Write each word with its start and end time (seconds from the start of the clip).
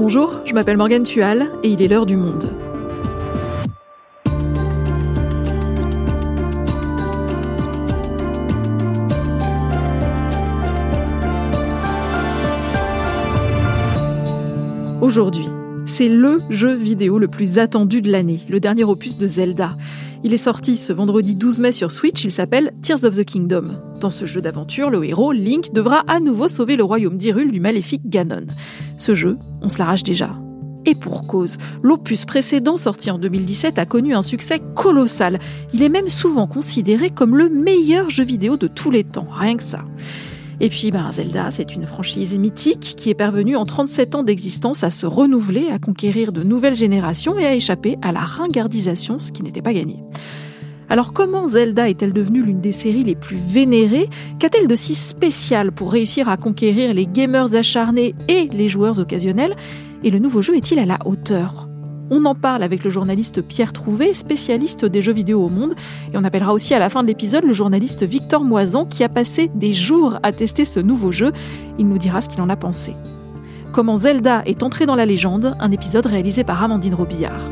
Bonjour, 0.00 0.42
je 0.44 0.54
m'appelle 0.54 0.76
Morgane 0.76 1.02
Tual 1.02 1.50
et 1.64 1.70
il 1.70 1.82
est 1.82 1.88
l'heure 1.88 2.06
du 2.06 2.14
monde. 2.14 2.54
Aujourd'hui, 15.00 15.46
c'est 15.84 16.08
le 16.08 16.38
jeu 16.48 16.76
vidéo 16.76 17.18
le 17.18 17.26
plus 17.26 17.58
attendu 17.58 18.00
de 18.00 18.12
l'année, 18.12 18.38
le 18.48 18.60
dernier 18.60 18.84
opus 18.84 19.18
de 19.18 19.26
Zelda. 19.26 19.76
Il 20.24 20.34
est 20.34 20.36
sorti 20.36 20.76
ce 20.76 20.92
vendredi 20.92 21.36
12 21.36 21.60
mai 21.60 21.70
sur 21.70 21.92
Switch, 21.92 22.24
il 22.24 22.32
s'appelle 22.32 22.72
Tears 22.82 23.04
of 23.04 23.16
the 23.16 23.24
Kingdom. 23.24 23.80
Dans 24.00 24.10
ce 24.10 24.26
jeu 24.26 24.40
d'aventure, 24.40 24.90
le 24.90 25.04
héros, 25.04 25.30
Link, 25.30 25.72
devra 25.72 26.02
à 26.08 26.18
nouveau 26.18 26.48
sauver 26.48 26.76
le 26.76 26.82
royaume 26.82 27.16
d'Hyrule 27.16 27.52
du 27.52 27.60
maléfique 27.60 28.02
Ganon. 28.04 28.46
Ce 28.96 29.14
jeu, 29.14 29.38
on 29.62 29.68
se 29.68 29.78
l'arrache 29.78 30.02
déjà. 30.02 30.36
Et 30.86 30.96
pour 30.96 31.26
cause, 31.26 31.56
l'opus 31.82 32.24
précédent 32.24 32.76
sorti 32.76 33.10
en 33.10 33.18
2017 33.18 33.78
a 33.78 33.86
connu 33.86 34.14
un 34.14 34.22
succès 34.22 34.60
colossal. 34.74 35.38
Il 35.72 35.82
est 35.82 35.88
même 35.88 36.08
souvent 36.08 36.48
considéré 36.48 37.10
comme 37.10 37.36
le 37.36 37.48
meilleur 37.48 38.10
jeu 38.10 38.24
vidéo 38.24 38.56
de 38.56 38.66
tous 38.66 38.90
les 38.90 39.04
temps, 39.04 39.28
rien 39.30 39.56
que 39.56 39.62
ça. 39.62 39.84
Et 40.60 40.68
puis 40.68 40.90
ben, 40.90 41.10
Zelda, 41.12 41.50
c'est 41.50 41.74
une 41.74 41.86
franchise 41.86 42.36
mythique 42.36 42.94
qui 42.96 43.10
est 43.10 43.14
parvenue 43.14 43.54
en 43.54 43.64
37 43.64 44.16
ans 44.16 44.22
d'existence 44.24 44.82
à 44.82 44.90
se 44.90 45.06
renouveler, 45.06 45.68
à 45.68 45.78
conquérir 45.78 46.32
de 46.32 46.42
nouvelles 46.42 46.76
générations 46.76 47.38
et 47.38 47.46
à 47.46 47.54
échapper 47.54 47.96
à 48.02 48.10
la 48.10 48.20
ringardisation, 48.20 49.20
ce 49.20 49.30
qui 49.30 49.44
n'était 49.44 49.62
pas 49.62 49.72
gagné. 49.72 50.02
Alors 50.88 51.12
comment 51.12 51.46
Zelda 51.46 51.88
est-elle 51.88 52.12
devenue 52.12 52.42
l'une 52.42 52.60
des 52.60 52.72
séries 52.72 53.04
les 53.04 53.14
plus 53.14 53.36
vénérées? 53.36 54.08
Qu'a-t-elle 54.40 54.66
de 54.66 54.74
si 54.74 54.94
spécial 54.94 55.70
pour 55.70 55.92
réussir 55.92 56.28
à 56.28 56.36
conquérir 56.36 56.92
les 56.92 57.06
gamers 57.06 57.54
acharnés 57.54 58.14
et 58.26 58.48
les 58.48 58.68
joueurs 58.68 58.98
occasionnels? 58.98 59.54
Et 60.02 60.10
le 60.10 60.18
nouveau 60.18 60.42
jeu 60.42 60.56
est-il 60.56 60.78
à 60.78 60.86
la 60.86 60.98
hauteur? 61.04 61.68
On 62.10 62.24
en 62.24 62.34
parle 62.34 62.62
avec 62.62 62.84
le 62.84 62.90
journaliste 62.90 63.42
Pierre 63.42 63.72
Trouvé, 63.72 64.14
spécialiste 64.14 64.84
des 64.84 65.02
jeux 65.02 65.12
vidéo 65.12 65.44
au 65.44 65.48
monde. 65.48 65.74
Et 66.12 66.16
on 66.16 66.24
appellera 66.24 66.52
aussi 66.52 66.74
à 66.74 66.78
la 66.78 66.90
fin 66.90 67.02
de 67.02 67.08
l'épisode 67.08 67.44
le 67.44 67.52
journaliste 67.52 68.04
Victor 68.04 68.44
Moisan 68.44 68.86
qui 68.86 69.04
a 69.04 69.08
passé 69.08 69.50
des 69.54 69.72
jours 69.72 70.18
à 70.22 70.32
tester 70.32 70.64
ce 70.64 70.80
nouveau 70.80 71.12
jeu. 71.12 71.32
Il 71.78 71.88
nous 71.88 71.98
dira 71.98 72.20
ce 72.20 72.28
qu'il 72.28 72.40
en 72.40 72.48
a 72.48 72.56
pensé. 72.56 72.94
Comment 73.72 73.96
Zelda 73.96 74.42
est 74.46 74.62
entré 74.62 74.86
dans 74.86 74.96
la 74.96 75.06
légende, 75.06 75.54
un 75.60 75.70
épisode 75.70 76.06
réalisé 76.06 76.44
par 76.44 76.62
Amandine 76.62 76.94
Robillard. 76.94 77.42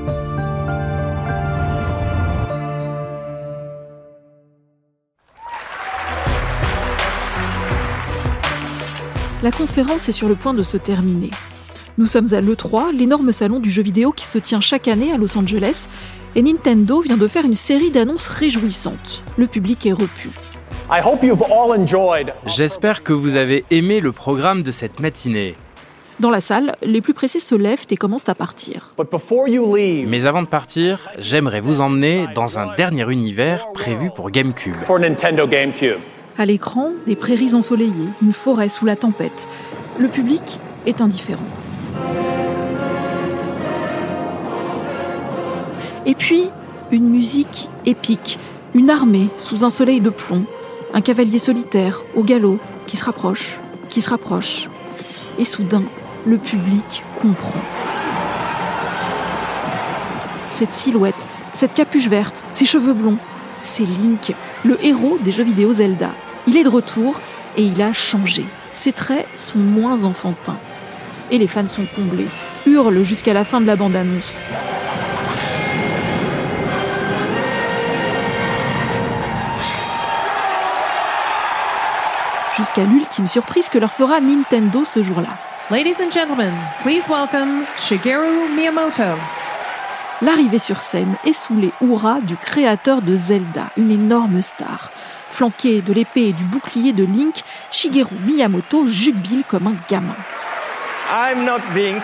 La 9.43 9.53
conférence 9.53 10.09
est 10.09 10.13
sur 10.13 10.29
le 10.29 10.35
point 10.35 10.55
de 10.55 10.63
se 10.63 10.77
terminer. 10.77 11.31
Nous 11.99 12.07
sommes 12.07 12.35
à 12.35 12.43
l'E3, 12.43 12.95
l'énorme 12.95 13.33
salon 13.33 13.59
du 13.59 13.71
jeu 13.71 13.83
vidéo 13.83 14.13
qui 14.13 14.27
se 14.27 14.37
tient 14.37 14.61
chaque 14.61 14.87
année 14.87 15.13
à 15.13 15.17
Los 15.17 15.39
Angeles, 15.39 15.89
et 16.35 16.43
Nintendo 16.43 17.01
vient 17.01 17.17
de 17.17 17.27
faire 17.27 17.47
une 17.47 17.55
série 17.55 17.91
d'annonces 17.91 18.29
réjouissantes. 18.29 19.23
Le 19.39 19.47
public 19.47 19.87
est 19.87 19.93
repu. 19.93 20.29
J'espère 22.45 23.03
que 23.03 23.15
vous 23.15 23.37
avez 23.37 23.65
aimé 23.71 24.01
le 24.01 24.13
programme 24.13 24.63
de 24.63 24.73
cette 24.73 25.01
matinée. 25.01 25.55
Dans 26.21 26.29
la 26.29 26.43
salle, 26.43 26.77
les 26.83 27.01
plus 27.01 27.15
précis 27.15 27.41
se 27.41 27.55
lèvent 27.55 27.87
et 27.89 27.97
commencent 27.97 28.29
à 28.29 28.35
partir. 28.35 28.93
Mais 28.99 30.27
avant 30.27 30.43
de 30.43 30.49
partir, 30.49 31.09
j'aimerais 31.17 31.63
vous 31.63 31.81
emmener 31.81 32.27
dans 32.35 32.59
un 32.59 32.75
dernier 32.75 33.11
univers 33.11 33.73
prévu 33.73 34.11
pour 34.15 34.31
GameCube. 34.31 34.75
À 36.37 36.45
l'écran, 36.45 36.91
des 37.07 37.17
prairies 37.17 37.55
ensoleillées, 37.55 38.11
une 38.21 38.35
forêt 38.35 38.69
sous 38.69 38.85
la 38.85 38.97
tempête. 38.97 39.49
Le 39.99 40.09
public 40.09 40.43
est 40.85 41.01
indifférent. 41.01 41.41
Et 46.07 46.15
puis, 46.15 46.49
une 46.93 47.09
musique 47.09 47.69
épique, 47.85 48.39
une 48.75 48.91
armée 48.91 49.29
sous 49.39 49.65
un 49.65 49.71
soleil 49.71 50.01
de 50.01 50.11
plomb, 50.11 50.45
un 50.95 51.01
cavalier 51.01 51.39
solitaire 51.39 52.03
au 52.15 52.23
galop 52.23 52.59
qui 52.87 52.97
se 52.97 53.05
rapproche, 53.05 53.59
qui 53.91 54.03
se 54.03 54.11
rapproche. 54.11 54.69
Et 55.39 55.45
soudain, 55.45 55.83
le 56.25 56.39
public 56.39 57.03
comprend. 57.21 57.61
Cette 60.51 60.73
silhouette, 60.73 61.27
cette 61.55 61.75
capuche 61.75 62.09
verte, 62.09 62.47
ces 62.53 62.67
cheveux 62.67 62.95
blonds, 62.95 63.19
c'est 63.63 63.85
Link, 63.85 64.35
le 64.65 64.83
héros 64.85 65.19
des 65.21 65.33
jeux 65.33 65.45
vidéo 65.45 65.73
Zelda. 65.73 66.11
Il 66.47 66.57
est 66.57 66.65
de 66.65 66.69
retour 66.69 67.21
et 67.57 67.63
il 67.63 67.83
a 67.83 67.93
changé. 67.93 68.47
Ses 68.75 68.93
traits 68.93 69.27
sont 69.37 69.59
moins 69.59 70.05
enfantins. 70.05 70.59
Et 71.31 71.39
les 71.39 71.47
fans 71.47 71.69
sont 71.69 71.87
comblés, 71.87 72.29
hurlent 72.67 73.05
jusqu'à 73.05 73.33
la 73.33 73.45
fin 73.45 73.61
de 73.61 73.67
la 73.67 73.77
bande-annonce. 73.77 74.41
jusqu'à 82.57 82.85
l'ultime 82.85 83.27
surprise 83.27 83.69
que 83.69 83.79
leur 83.79 83.93
fera 83.93 84.21
Nintendo 84.21 84.85
ce 84.85 85.03
jour-là. 85.03 85.37
Ladies 85.71 86.03
and 86.03 86.11
gentlemen, 86.11 86.53
please 86.83 87.09
welcome 87.09 87.65
Shigeru 87.79 88.49
Miyamoto. 88.55 89.03
L'arrivée 90.23 90.59
sur 90.59 90.81
scène 90.81 91.15
est 91.27 91.35
sous 91.35 91.57
les 91.57 91.71
hurrahs 91.83 92.21
du 92.23 92.37
créateur 92.37 93.03
de 93.03 93.15
Zelda, 93.15 93.69
une 93.77 93.91
énorme 93.91 94.41
star. 94.41 94.91
Flanqué 95.29 95.83
de 95.83 95.93
l'épée 95.93 96.29
et 96.29 96.33
du 96.33 96.45
bouclier 96.45 96.95
de 96.95 97.05
Link, 97.05 97.43
Shigeru 97.71 98.17
Miyamoto 98.25 98.87
jubile 98.87 99.43
comme 99.47 99.67
un 99.67 99.75
gamin. 99.91 100.17
I'm 101.09 101.45
not 101.45 101.61
Link, 101.75 102.03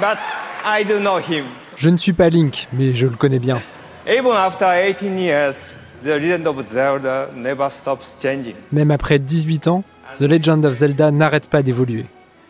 but 0.00 0.18
I 0.64 0.84
do 0.84 0.98
know 1.00 1.18
him. 1.18 1.46
Je 1.78 1.88
ne 1.88 1.96
suis 1.96 2.12
pas 2.12 2.28
Link, 2.28 2.68
mais 2.74 2.92
je 2.92 3.06
le 3.06 3.16
connais 3.16 3.38
bien. 3.38 3.60
Even 4.06 4.32
after 4.32 4.66
18 4.66 5.18
years, 5.18 5.74
The 6.02 6.08
Legend 6.08 6.46
of 6.46 6.66
Zelda 6.70 7.30
never 7.34 7.70
stops 7.70 8.20
changing. 8.20 8.54
Même 8.70 8.90
après 8.90 9.18
18 9.18 9.68
ans, 9.68 9.82
The 10.18 10.22
Legend 10.22 10.64
of 10.66 10.74
Zelda 10.74 11.10
n'arrête 11.10 11.48
pas 11.48 11.62
d'évoluer. 11.62 12.04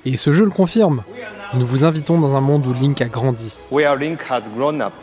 Et 0.05 0.17
ce 0.17 0.33
jeu 0.33 0.45
le 0.45 0.51
confirme. 0.51 1.05
Nous 1.55 1.67
vous 1.67 1.85
invitons 1.85 2.19
dans 2.19 2.35
un 2.35 2.41
monde 2.41 2.67
où 2.67 2.73
Link 2.73 3.01
a 3.01 3.07
grandi. 3.07 3.57
Where 3.71 3.95
Link 3.95 4.21
has 4.29 4.43
grown 4.57 4.81
up. 4.81 4.95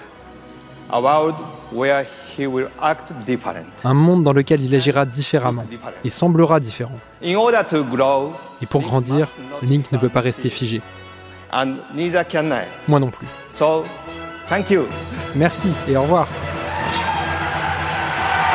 A 0.90 1.00
world 1.00 1.36
where 1.72 2.06
he 2.38 2.48
will 2.48 2.68
act 2.81 3.14
different. 3.25 3.66
Un 3.84 3.94
monde 3.94 4.24
dans 4.24 4.34
lequel 4.34 4.64
il 4.64 4.74
agira 4.75 5.06
différemment 5.06 5.66
et 6.03 6.09
semblera 6.09 6.59
différent. 6.59 7.00
Et 7.22 7.36
pour 8.70 8.81
grandir, 8.81 9.28
Link 9.62 9.92
ne 9.92 9.98
peut 9.98 10.09
pas 10.09 10.22
rester 10.22 10.50
figé. 10.50 10.81
And 11.52 11.76
neither 11.94 12.26
can 12.28 12.52
I. 12.52 12.66
Moi 12.88 13.00
non 13.00 13.09
plus. 13.09 13.28
So, 13.53 13.86
thank 14.50 14.70
you. 14.70 14.86
Merci 15.36 15.70
et 15.88 15.96
au 15.96 16.02
revoir. 16.02 16.28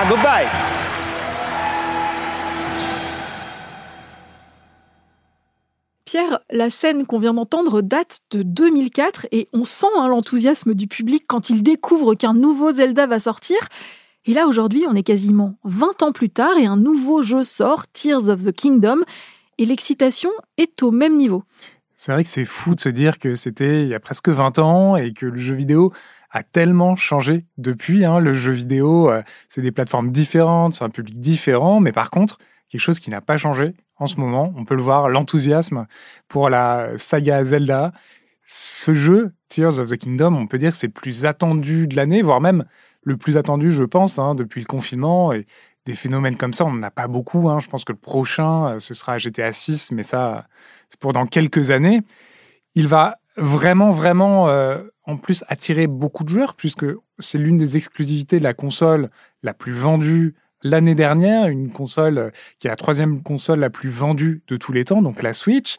Goodbye. 0.09 0.47
La 6.51 6.71
scène 6.71 7.07
qu'on 7.07 7.19
vient 7.19 7.35
d'entendre 7.35 7.83
date 7.83 8.21
de 8.31 8.43
2004 8.43 9.27
et 9.33 9.49
on 9.53 9.65
sent 9.65 9.87
hein, 9.97 10.09
l'enthousiasme 10.09 10.75
du 10.75 10.87
public 10.87 11.25
quand 11.27 11.51
il 11.51 11.63
découvre 11.63 12.15
qu'un 12.15 12.35
nouveau 12.35 12.73
Zelda 12.73 13.07
va 13.07 13.19
sortir. 13.19 13.57
Et 14.25 14.35
là, 14.35 14.47
aujourd'hui, 14.47 14.85
on 14.89 14.95
est 14.95 15.03
quasiment 15.03 15.57
20 15.65 16.03
ans 16.03 16.13
plus 16.13 16.31
tard 16.31 16.57
et 16.59 16.67
un 16.67 16.77
nouveau 16.77 17.23
jeu 17.23 17.43
sort, 17.43 17.87
Tears 17.93 18.29
of 18.29 18.45
the 18.45 18.53
Kingdom, 18.53 19.03
et 19.59 19.65
l'excitation 19.65 20.31
est 20.57 20.83
au 20.83 20.91
même 20.91 21.17
niveau. 21.17 21.43
C'est 21.97 22.13
vrai 22.13 22.25
que 22.25 22.31
c'est 22.31 22.45
fou 22.45 22.75
de 22.75 22.81
se 22.81 22.89
dire 22.89 23.19
que 23.19 23.35
c'était 23.35 23.83
il 23.83 23.89
y 23.89 23.95
a 23.95 24.01
presque 24.01 24.29
20 24.29 24.59
ans 24.59 24.97
et 24.97 25.13
que 25.13 25.27
le 25.27 25.39
jeu 25.39 25.55
vidéo 25.55 25.93
a 26.31 26.43
tellement 26.43 26.97
changé 26.97 27.45
depuis. 27.59 28.05
Hein. 28.05 28.19
Le 28.19 28.33
jeu 28.33 28.53
vidéo, 28.53 29.11
euh, 29.11 29.23
c'est 29.49 29.61
des 29.61 29.73
plateformes 29.73 30.11
différentes, 30.11 30.75
c'est 30.75 30.85
un 30.85 30.91
public 30.91 31.21
différent, 31.21 31.81
mais 31.81 31.93
par 31.93 32.11
contre, 32.11 32.39
quelque 32.73 32.81
chose 32.81 33.01
qui 33.01 33.11
n'a 33.11 33.21
pas 33.21 33.37
changé 33.37 33.75
en 33.97 34.07
ce 34.07 34.17
moment, 34.17 34.53
on 34.57 34.65
peut 34.65 34.75
le 34.75 34.83
voir, 34.83 35.11
l'enthousiasme 35.11 35.87
pour 36.27 36.49
la 36.49 36.89
saga 36.97 37.45
Zelda. 37.45 37.93
Ce 38.47 38.95
jeu, 38.95 39.33
Tears 39.49 39.79
of 39.79 39.91
the 39.91 39.97
Kingdom, 39.97 40.35
on 40.35 40.47
peut 40.47 40.59
dire 40.59 40.73
que 40.73 40.79
c'est 40.79 40.89
le 40.89 40.93
plus 40.93 41.27
attendu 41.27 41.87
de 41.87 41.95
l'année, 41.95 42.23
voire 42.23 42.41
même 42.41 42.65
le 43.03 43.17
plus 43.17 43.37
attendu, 43.37 43.73
je 43.73 43.85
pense, 43.85 44.19
hein, 44.19 44.35
depuis 44.35 44.61
le 44.61 44.67
confinement. 44.67 45.33
Et 45.33 45.47
des 45.85 45.95
phénomènes 45.95 46.37
comme 46.37 46.55
ça, 46.55 46.65
on 46.65 46.73
n'en 46.73 46.83
a 46.83 46.91
pas 46.91 47.09
beaucoup. 47.09 47.49
Hein. 47.51 47.61
Je 47.61 47.69
pense 47.69 47.85
que 47.85 47.93
le 47.93 47.99
prochain, 47.99 48.69
euh, 48.69 48.81
ce 48.81 48.95
sera 48.95 49.19
GTA 49.19 49.53
6, 49.53 49.93
mais 49.93 50.03
ça, 50.03 50.47
c'est 50.89 50.99
pour 50.99 51.13
dans 51.13 51.27
quelques 51.27 51.71
années. 51.71 52.01
Il 52.75 52.89
va 52.89 53.17
vraiment, 53.37 53.91
vraiment, 53.91 54.49
euh, 54.49 54.83
en 55.05 55.19
plus, 55.19 55.45
attirer 55.49 55.87
beaucoup 55.87 56.25
de 56.25 56.31
joueurs, 56.31 56.55
puisque 56.55 56.87
c'est 57.19 57.39
l'une 57.39 57.59
des 57.59 57.77
exclusivités 57.77 58.39
de 58.39 58.45
la 58.45 58.55
console 58.55 59.11
la 59.43 59.53
plus 59.53 59.73
vendue 59.73 60.35
l'année 60.63 60.95
dernière, 60.95 61.49
une 61.49 61.71
console 61.71 62.19
euh, 62.19 62.31
qui 62.59 62.67
est 62.67 62.71
la 62.71 62.77
troisième 62.77 63.23
console 63.23 63.61
la 63.61 63.71
plus 63.71 63.89
vendue 63.89 64.43
de 64.49 64.57
tous 64.57 64.73
les 64.73 64.85
temps, 64.85 65.03
donc 65.03 65.23
la 65.23 65.33
Switch. 65.33 65.77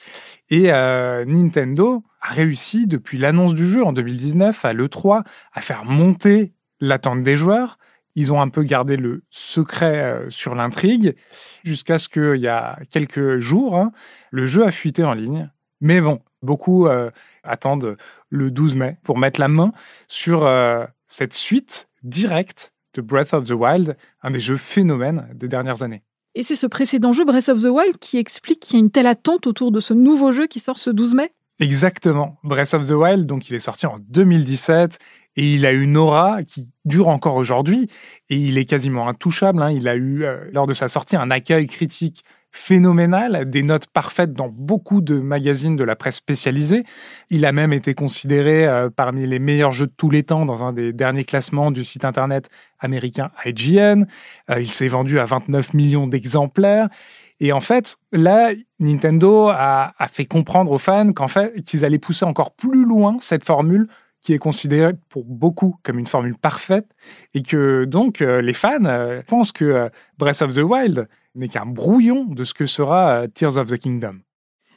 Et 0.50 0.71
euh, 0.71 1.25
Nintendo 1.25 2.03
a 2.21 2.33
réussi, 2.33 2.88
depuis 2.88 3.18
l'annonce 3.18 3.53
du 3.53 3.68
jeu 3.68 3.83
en 3.83 3.94
2019 3.94 4.65
à 4.65 4.74
l'E3, 4.74 5.24
à 5.53 5.62
faire 5.62 5.85
monter 5.85 6.53
l'attente 6.80 7.24
des 7.24 7.35
joueurs. 7.35 7.77
Ils 8.15 8.31
ont 8.31 8.41
un 8.41 8.50
peu 8.50 8.63
gardé 8.63 8.95
le 8.95 9.24
secret 9.31 10.25
sur 10.30 10.53
l'intrigue, 10.53 11.15
jusqu'à 11.63 11.97
ce 11.97 12.07
qu'il 12.07 12.39
y 12.39 12.47
a 12.47 12.77
quelques 12.91 13.39
jours, 13.39 13.75
hein, 13.75 13.91
le 14.29 14.45
jeu 14.45 14.63
a 14.65 14.69
fuité 14.69 15.03
en 15.03 15.13
ligne. 15.13 15.50
Mais 15.81 16.00
bon, 16.00 16.21
Beaucoup 16.44 16.88
euh, 16.88 17.09
attendent 17.44 17.97
le 18.29 18.51
12 18.51 18.75
mai 18.75 18.97
pour 19.03 19.18
mettre 19.18 19.39
la 19.39 19.47
main 19.47 19.71
sur 20.09 20.45
euh, 20.45 20.86
cette 21.07 21.33
suite 21.33 21.88
directe 22.03 22.73
de 22.94 23.01
Breath 23.01 23.34
of 23.34 23.45
the 23.48 23.51
Wild, 23.51 23.98
un 24.22 24.31
des 24.31 24.40
jeux 24.40 24.57
phénomènes 24.57 25.28
des 25.34 25.48
dernières 25.48 25.84
années. 25.84 26.04
Et 26.36 26.44
c'est 26.44 26.56
ce 26.56 26.66
précédent 26.68 27.13
jeu, 27.13 27.25
Breath 27.25 27.50
of 27.50 27.62
the 27.62 27.66
Wild, 27.69 27.98
qui 28.00 28.18
explique 28.18 28.60
qu'il 28.60 28.75
y 28.75 28.78
a 28.78 28.80
une 28.80 28.90
telle 28.92 29.07
attente 29.07 29.45
autour 29.48 29.72
de 29.72 29.80
ce 29.80 29.94
nouveau 29.94 30.31
jeu 30.31 30.48
qui 30.48 30.60
sort 30.60 30.78
ce 30.78 30.90
12 30.90 31.13
mai 31.16 31.31
Exactement. 31.60 32.38
Breath 32.44 32.74
of 32.74 32.88
the 32.88 32.92
Wild, 32.92 33.25
donc 33.28 33.50
il 33.50 33.56
est 33.56 33.60
sorti 33.60 33.86
en 33.86 34.00
2017 34.10 34.98
et 35.36 35.54
il 35.54 35.66
a 35.66 35.72
une 35.72 35.98
aura 35.98 36.44
qui 36.44 36.69
dure 36.86 37.07
encore 37.07 37.36
aujourd'hui 37.36 37.88
et 38.30 38.36
il 38.36 38.57
est 38.57 38.66
quasiment 38.66 39.07
intouchable. 39.07 39.62
hein. 39.62 39.69
Il 39.72 39.88
a 39.88 39.96
eu, 39.96 40.24
euh, 40.24 40.46
lors 40.51 40.68
de 40.68 40.74
sa 40.74 40.88
sortie, 40.88 41.16
un 41.16 41.30
accueil 41.31 41.68
critique 41.68 42.24
phénoménal, 42.53 43.50
des 43.50 43.63
notes 43.63 43.88
parfaites 43.88 44.31
dans 44.31 44.47
beaucoup 44.47 45.01
de 45.01 45.19
magazines 45.19 45.75
de 45.75 45.83
la 45.83 45.95
presse 45.95 46.17
spécialisée. 46.17 46.83
Il 47.31 47.45
a 47.45 47.51
même 47.51 47.73
été 47.73 47.95
considéré 47.95 48.67
euh, 48.67 48.91
parmi 48.95 49.25
les 49.25 49.39
meilleurs 49.39 49.71
jeux 49.71 49.88
de 49.88 49.94
tous 49.97 50.11
les 50.11 50.21
temps 50.21 50.45
dans 50.45 50.63
un 50.63 50.71
des 50.71 50.94
derniers 50.94 51.25
classements 51.25 51.71
du 51.71 51.83
site 51.83 52.05
internet 52.05 52.50
américain 52.79 53.31
IGN. 53.44 54.05
Euh, 54.51 54.61
il 54.61 54.71
s'est 54.71 54.88
vendu 54.88 55.19
à 55.19 55.25
29 55.25 55.73
millions 55.73 56.05
d'exemplaires. 56.05 56.89
Et 57.39 57.51
en 57.51 57.59
fait, 57.59 57.97
là, 58.11 58.51
Nintendo 58.79 59.50
a, 59.50 59.91
fait 60.11 60.25
comprendre 60.25 60.71
aux 60.71 60.77
fans 60.77 61.11
qu'en 61.11 61.27
fait, 61.27 61.63
qu'ils 61.63 61.83
allaient 61.83 61.97
pousser 61.97 62.23
encore 62.23 62.51
plus 62.51 62.85
loin 62.85 63.17
cette 63.19 63.44
formule 63.44 63.88
qui 64.21 64.31
est 64.31 64.39
considérée 64.39 64.94
pour 65.09 65.25
beaucoup 65.25 65.75
comme 65.83 65.97
une 66.00 66.05
formule 66.05 66.35
parfaite, 66.35 66.85
et 67.33 67.41
que 67.41 67.83
donc 67.83 68.21
euh, 68.21 68.41
les 68.41 68.53
fans 68.53 69.19
pensent 69.27 69.51
que 69.51 69.89
Breath 70.17 70.41
of 70.44 70.53
the 70.53 70.59
Wild 70.59 71.09
n'est 71.35 71.47
qu'un 71.47 71.65
brouillon 71.65 72.25
de 72.25 72.44
ce 72.44 72.53
que 72.53 72.65
sera 72.65 73.21
euh, 73.21 73.27
Tears 73.27 73.57
of 73.57 73.69
the 73.69 73.77
Kingdom. 73.77 74.19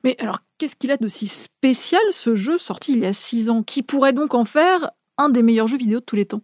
Mais 0.05 0.17
alors, 0.19 0.41
qu'est-ce 0.59 0.77
qu'il 0.77 0.91
a 0.91 0.97
de 0.97 1.09
si 1.09 1.27
spécial 1.27 2.03
ce 2.11 2.35
jeu 2.35 2.59
sorti 2.59 2.93
il 2.93 3.01
y 3.01 3.07
a 3.07 3.13
6 3.13 3.51
ans, 3.51 3.63
qui 3.63 3.83
pourrait 3.83 4.13
donc 4.13 4.35
en 4.35 4.45
faire 4.45 4.91
un 5.19 5.31
des 5.31 5.43
meilleurs 5.43 5.67
jeux 5.67 5.79
vidéo 5.79 6.01
de 6.01 6.05
tous 6.05 6.17
les 6.17 6.27
temps? 6.27 6.43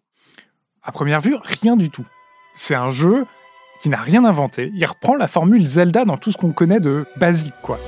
À 0.82 0.92
première 0.92 1.20
vue, 1.20 1.36
rien 1.42 1.76
du 1.76 1.90
tout. 1.90 2.06
C'est 2.54 2.74
un 2.74 2.90
jeu 2.90 3.24
qui 3.80 3.88
n'a 3.88 4.00
rien 4.00 4.24
inventé. 4.24 4.70
Il 4.74 4.84
reprend 4.84 5.14
la 5.14 5.28
formule 5.28 5.66
Zelda 5.66 6.04
dans 6.04 6.16
tout 6.16 6.32
ce 6.32 6.38
qu'on 6.38 6.52
connaît 6.52 6.80
de 6.80 7.06
basique, 7.16 7.54
quoi. 7.62 7.78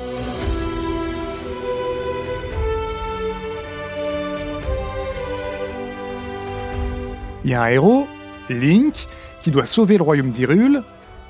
Il 7.45 7.51
y 7.51 7.55
a 7.55 7.63
un 7.63 7.67
héros, 7.67 8.09
Link, 8.49 9.07
qui 9.43 9.51
doit 9.51 9.67
sauver 9.67 9.99
le 9.99 10.03
royaume 10.03 10.31
d'Hyrule. 10.31 10.83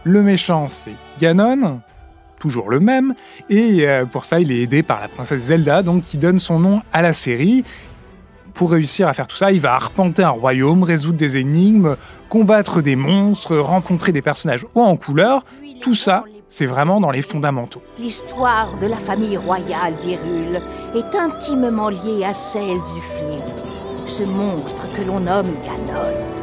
Le 0.05 0.23
méchant, 0.23 0.69
c'est 0.69 0.97
Ganon, 1.19 1.81
toujours 2.39 2.69
le 2.69 2.79
même. 2.79 3.15
Et 3.49 3.89
euh, 3.89 4.05
pour 4.05 4.27
ça, 4.27 4.39
il 4.39 4.53
est 4.53 4.61
aidé 4.61 4.83
par 4.83 5.01
la 5.01 5.09
princesse 5.09 5.45
Zelda, 5.45 5.83
donc 5.83 6.05
qui 6.05 6.19
donne 6.19 6.39
son 6.39 6.59
nom 6.59 6.83
à 6.93 7.01
la 7.01 7.15
série. 7.15 7.65
Pour 8.53 8.71
réussir 8.71 9.09
à 9.09 9.15
faire 9.15 9.27
tout 9.27 9.37
ça, 9.37 9.51
il 9.51 9.61
va 9.61 9.75
arpenter 9.75 10.23
un 10.23 10.29
royaume, 10.29 10.83
résoudre 10.83 11.17
des 11.17 11.39
énigmes, 11.39 11.97
combattre 12.29 12.83
des 12.83 12.97
monstres, 12.97 13.57
rencontrer 13.57 14.13
des 14.13 14.23
personnages 14.23 14.67
hauts 14.75 14.83
en 14.83 14.97
couleur. 14.97 15.45
Tout 15.81 15.95
ça, 15.95 16.25
c'est 16.49 16.67
vraiment 16.67 17.01
dans 17.01 17.11
les 17.11 17.23
fondamentaux. 17.23 17.83
L'histoire 17.99 18.77
de 18.81 18.87
la 18.87 18.97
famille 18.97 19.39
royale 19.39 19.97
d'Hyrule 20.01 20.61
est 20.95 21.17
intimement 21.17 21.89
liée 21.89 22.25
à 22.25 22.35
celle 22.35 22.77
du 22.95 23.01
fléau, 23.01 23.43
ce 24.05 24.23
monstre 24.23 24.83
que 24.95 25.03
l'on 25.03 25.21
nomme 25.21 25.51
Ganon. 25.65 26.34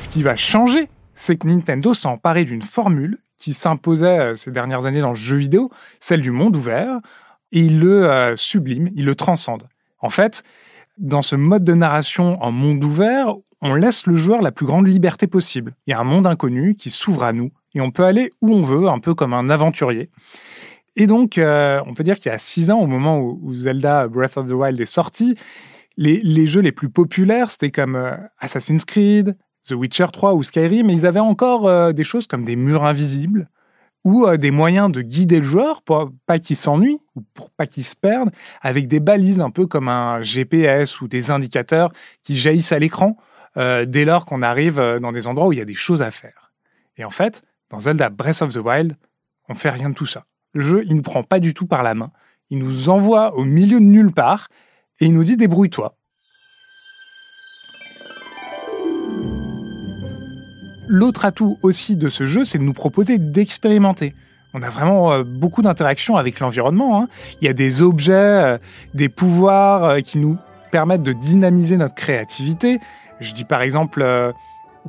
Ce 0.00 0.08
qui 0.08 0.22
va 0.22 0.34
changer, 0.34 0.88
c'est 1.14 1.36
que 1.36 1.46
Nintendo 1.46 1.92
s'est 1.92 2.08
emparé 2.08 2.44
d'une 2.44 2.62
formule 2.62 3.18
qui 3.36 3.52
s'imposait 3.52 4.18
euh, 4.18 4.34
ces 4.34 4.50
dernières 4.50 4.86
années 4.86 5.02
dans 5.02 5.10
le 5.10 5.14
jeu 5.14 5.36
vidéo, 5.36 5.70
celle 6.00 6.22
du 6.22 6.30
monde 6.30 6.56
ouvert, 6.56 7.00
et 7.52 7.60
il 7.60 7.80
le 7.80 8.10
euh, 8.10 8.34
sublime, 8.34 8.88
il 8.94 9.04
le 9.04 9.14
transcende. 9.14 9.68
En 9.98 10.08
fait, 10.08 10.42
dans 10.96 11.20
ce 11.20 11.36
mode 11.36 11.64
de 11.64 11.74
narration 11.74 12.42
en 12.42 12.50
monde 12.50 12.82
ouvert, 12.82 13.34
on 13.60 13.74
laisse 13.74 14.06
le 14.06 14.14
joueur 14.14 14.40
la 14.40 14.52
plus 14.52 14.64
grande 14.64 14.88
liberté 14.88 15.26
possible. 15.26 15.74
Il 15.86 15.90
y 15.90 15.92
a 15.92 16.00
un 16.00 16.04
monde 16.04 16.26
inconnu 16.26 16.76
qui 16.76 16.88
s'ouvre 16.88 17.22
à 17.22 17.34
nous, 17.34 17.50
et 17.74 17.82
on 17.82 17.90
peut 17.90 18.04
aller 18.06 18.32
où 18.40 18.54
on 18.54 18.62
veut, 18.62 18.88
un 18.88 19.00
peu 19.00 19.12
comme 19.12 19.34
un 19.34 19.50
aventurier. 19.50 20.08
Et 20.96 21.06
donc, 21.06 21.36
euh, 21.36 21.78
on 21.84 21.92
peut 21.92 22.04
dire 22.04 22.16
qu'il 22.16 22.32
y 22.32 22.34
a 22.34 22.38
six 22.38 22.70
ans, 22.70 22.80
au 22.80 22.86
moment 22.86 23.20
où, 23.20 23.52
Zelda 23.52 24.08
Breath 24.08 24.38
of 24.38 24.48
the 24.48 24.52
Wild 24.52 24.80
est 24.80 24.86
sorti, 24.86 25.36
les, 25.98 26.46
jeux 26.46 26.62
les 26.62 26.72
plus 26.72 26.88
populaires, 26.88 27.50
c'était 27.50 27.70
comme 27.70 28.16
Assassin's 28.38 28.86
Creed, 28.86 29.36
The 29.70 29.74
Witcher 29.74 30.06
3 30.12 30.34
ou 30.34 30.42
Skyrim, 30.42 30.86
mais 30.86 30.94
ils 30.94 31.06
avaient 31.06 31.20
encore 31.20 31.66
euh, 31.66 31.92
des 31.92 32.04
choses 32.04 32.26
comme 32.26 32.44
des 32.44 32.56
murs 32.56 32.84
invisibles 32.84 33.48
ou 34.04 34.26
euh, 34.26 34.36
des 34.36 34.50
moyens 34.50 34.90
de 34.90 35.02
guider 35.02 35.38
le 35.38 35.44
joueur 35.44 35.82
pour 35.82 36.10
pas 36.26 36.38
qu'il 36.38 36.56
s'ennuie 36.56 36.98
ou 37.14 37.22
pour 37.34 37.50
pas 37.50 37.66
qu'il 37.66 37.84
se 37.84 37.94
perde, 37.94 38.30
avec 38.60 38.88
des 38.88 39.00
balises 39.00 39.40
un 39.40 39.50
peu 39.50 39.66
comme 39.66 39.88
un 39.88 40.22
GPS 40.22 41.00
ou 41.00 41.08
des 41.08 41.30
indicateurs 41.30 41.92
qui 42.22 42.36
jaillissent 42.36 42.72
à 42.72 42.78
l'écran 42.78 43.16
euh, 43.56 43.84
dès 43.84 44.04
lors 44.04 44.26
qu'on 44.26 44.42
arrive 44.42 44.80
dans 45.00 45.12
des 45.12 45.26
endroits 45.26 45.48
où 45.48 45.52
il 45.52 45.58
y 45.58 45.62
a 45.62 45.66
des 45.66 45.74
choses 45.74 46.02
à 46.02 46.10
faire. 46.10 46.52
Et 46.96 47.04
en 47.04 47.10
fait, 47.10 47.42
dans 47.70 47.80
Zelda 47.80 48.10
Breath 48.10 48.42
of 48.42 48.52
the 48.52 48.58
Wild, 48.58 48.96
on 49.48 49.54
fait 49.54 49.70
rien 49.70 49.90
de 49.90 49.94
tout 49.94 50.06
ça. 50.06 50.24
Le 50.52 50.62
jeu, 50.62 50.84
il 50.86 50.96
ne 50.96 51.00
prend 51.00 51.22
pas 51.22 51.40
du 51.40 51.54
tout 51.54 51.66
par 51.66 51.82
la 51.82 51.94
main. 51.94 52.10
Il 52.50 52.58
nous 52.58 52.88
envoie 52.88 53.34
au 53.36 53.44
milieu 53.44 53.78
de 53.78 53.84
nulle 53.84 54.12
part 54.12 54.48
et 55.00 55.06
il 55.06 55.14
nous 55.14 55.24
dit 55.24 55.36
débrouille-toi. 55.36 55.94
L'autre 60.92 61.24
atout 61.24 61.56
aussi 61.62 61.94
de 61.94 62.08
ce 62.08 62.26
jeu, 62.26 62.44
c'est 62.44 62.58
de 62.58 62.64
nous 62.64 62.72
proposer 62.72 63.18
d'expérimenter. 63.18 64.12
On 64.54 64.60
a 64.60 64.68
vraiment 64.68 65.12
euh, 65.12 65.22
beaucoup 65.22 65.62
d'interactions 65.62 66.16
avec 66.16 66.40
l'environnement. 66.40 67.00
hein. 67.00 67.08
Il 67.40 67.46
y 67.46 67.48
a 67.48 67.52
des 67.52 67.80
objets, 67.80 68.12
euh, 68.12 68.58
des 68.92 69.08
pouvoirs 69.08 69.84
euh, 69.84 70.00
qui 70.00 70.18
nous 70.18 70.36
permettent 70.72 71.04
de 71.04 71.12
dynamiser 71.12 71.76
notre 71.76 71.94
créativité. 71.94 72.80
Je 73.20 73.32
dis 73.32 73.44
par 73.44 73.62
exemple, 73.62 74.04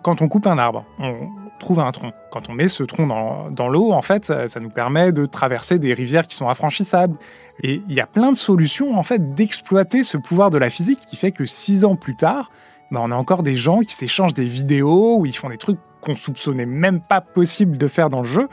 quand 0.02 0.24
on 0.24 0.28
coupe 0.28 0.48
un 0.48 0.58
arbre, 0.58 0.86
on 0.98 1.14
trouve 1.60 1.80
un 1.80 1.92
tronc. 1.92 2.14
Quand 2.32 2.50
on 2.50 2.54
met 2.54 2.68
ce 2.68 2.82
tronc 2.82 3.06
dans, 3.52 3.68
l'eau, 3.68 3.92
en 3.92 4.02
fait, 4.02 4.26
ça, 4.26 4.60
nous 4.60 4.70
permet 4.70 5.12
de 5.12 5.28
traverser 5.28 5.78
des 5.78 5.94
rivières 5.94 6.26
qui 6.26 6.36
sont 6.36 6.50
infranchissables. 6.50 7.16
Et 7.62 7.82
il 7.88 7.94
y 7.94 8.00
a 8.00 8.08
plein 8.08 8.32
de 8.32 8.38
solutions, 8.38 8.98
en 8.98 9.04
fait, 9.04 9.36
d'exploiter 9.36 10.04
ce 10.04 10.18
pouvoir 10.18 10.50
de 10.50 10.58
la 10.58 10.70
physique 10.70 11.00
qui 11.08 11.16
fait 11.16 11.32
que 11.32 11.46
six 11.46 11.84
ans 11.84 11.96
plus 11.96 12.16
tard, 12.16 12.52
bah, 12.92 13.00
on 13.04 13.12
a 13.12 13.16
encore 13.16 13.42
des 13.42 13.56
gens 13.56 13.80
qui 13.80 13.94
s'échangent 13.94 14.34
des 14.34 14.46
vidéos 14.46 15.18
où 15.18 15.26
ils 15.26 15.36
font 15.36 15.50
des 15.50 15.58
trucs 15.58 15.80
qu'on 16.02 16.16
soupçonnait 16.16 16.66
même 16.66 17.02
pas 17.02 17.22
possible 17.22 17.78
de 17.78 17.88
faire 17.88 18.10
dans 18.10 18.22
le 18.22 18.28
jeu. 18.28 18.50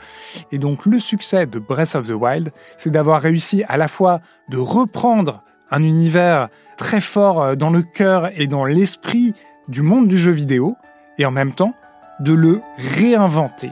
Et 0.51 0.57
donc 0.57 0.85
le 0.85 0.99
succès 0.99 1.45
de 1.45 1.59
Breath 1.59 1.95
of 1.95 2.07
the 2.07 2.11
Wild, 2.11 2.51
c'est 2.77 2.89
d'avoir 2.89 3.21
réussi 3.21 3.63
à 3.67 3.77
la 3.77 3.87
fois 3.87 4.21
de 4.47 4.57
reprendre 4.57 5.43
un 5.71 5.83
univers 5.83 6.47
très 6.77 7.01
fort 7.01 7.41
euh, 7.41 7.55
dans 7.55 7.69
le 7.69 7.81
cœur 7.81 8.29
et 8.39 8.47
dans 8.47 8.65
l'esprit 8.65 9.33
du 9.67 9.81
monde 9.81 10.07
du 10.07 10.17
jeu 10.17 10.31
vidéo, 10.31 10.75
et 11.19 11.25
en 11.25 11.31
même 11.31 11.53
temps 11.53 11.75
de 12.21 12.33
le 12.33 12.61
réinventer. 12.77 13.69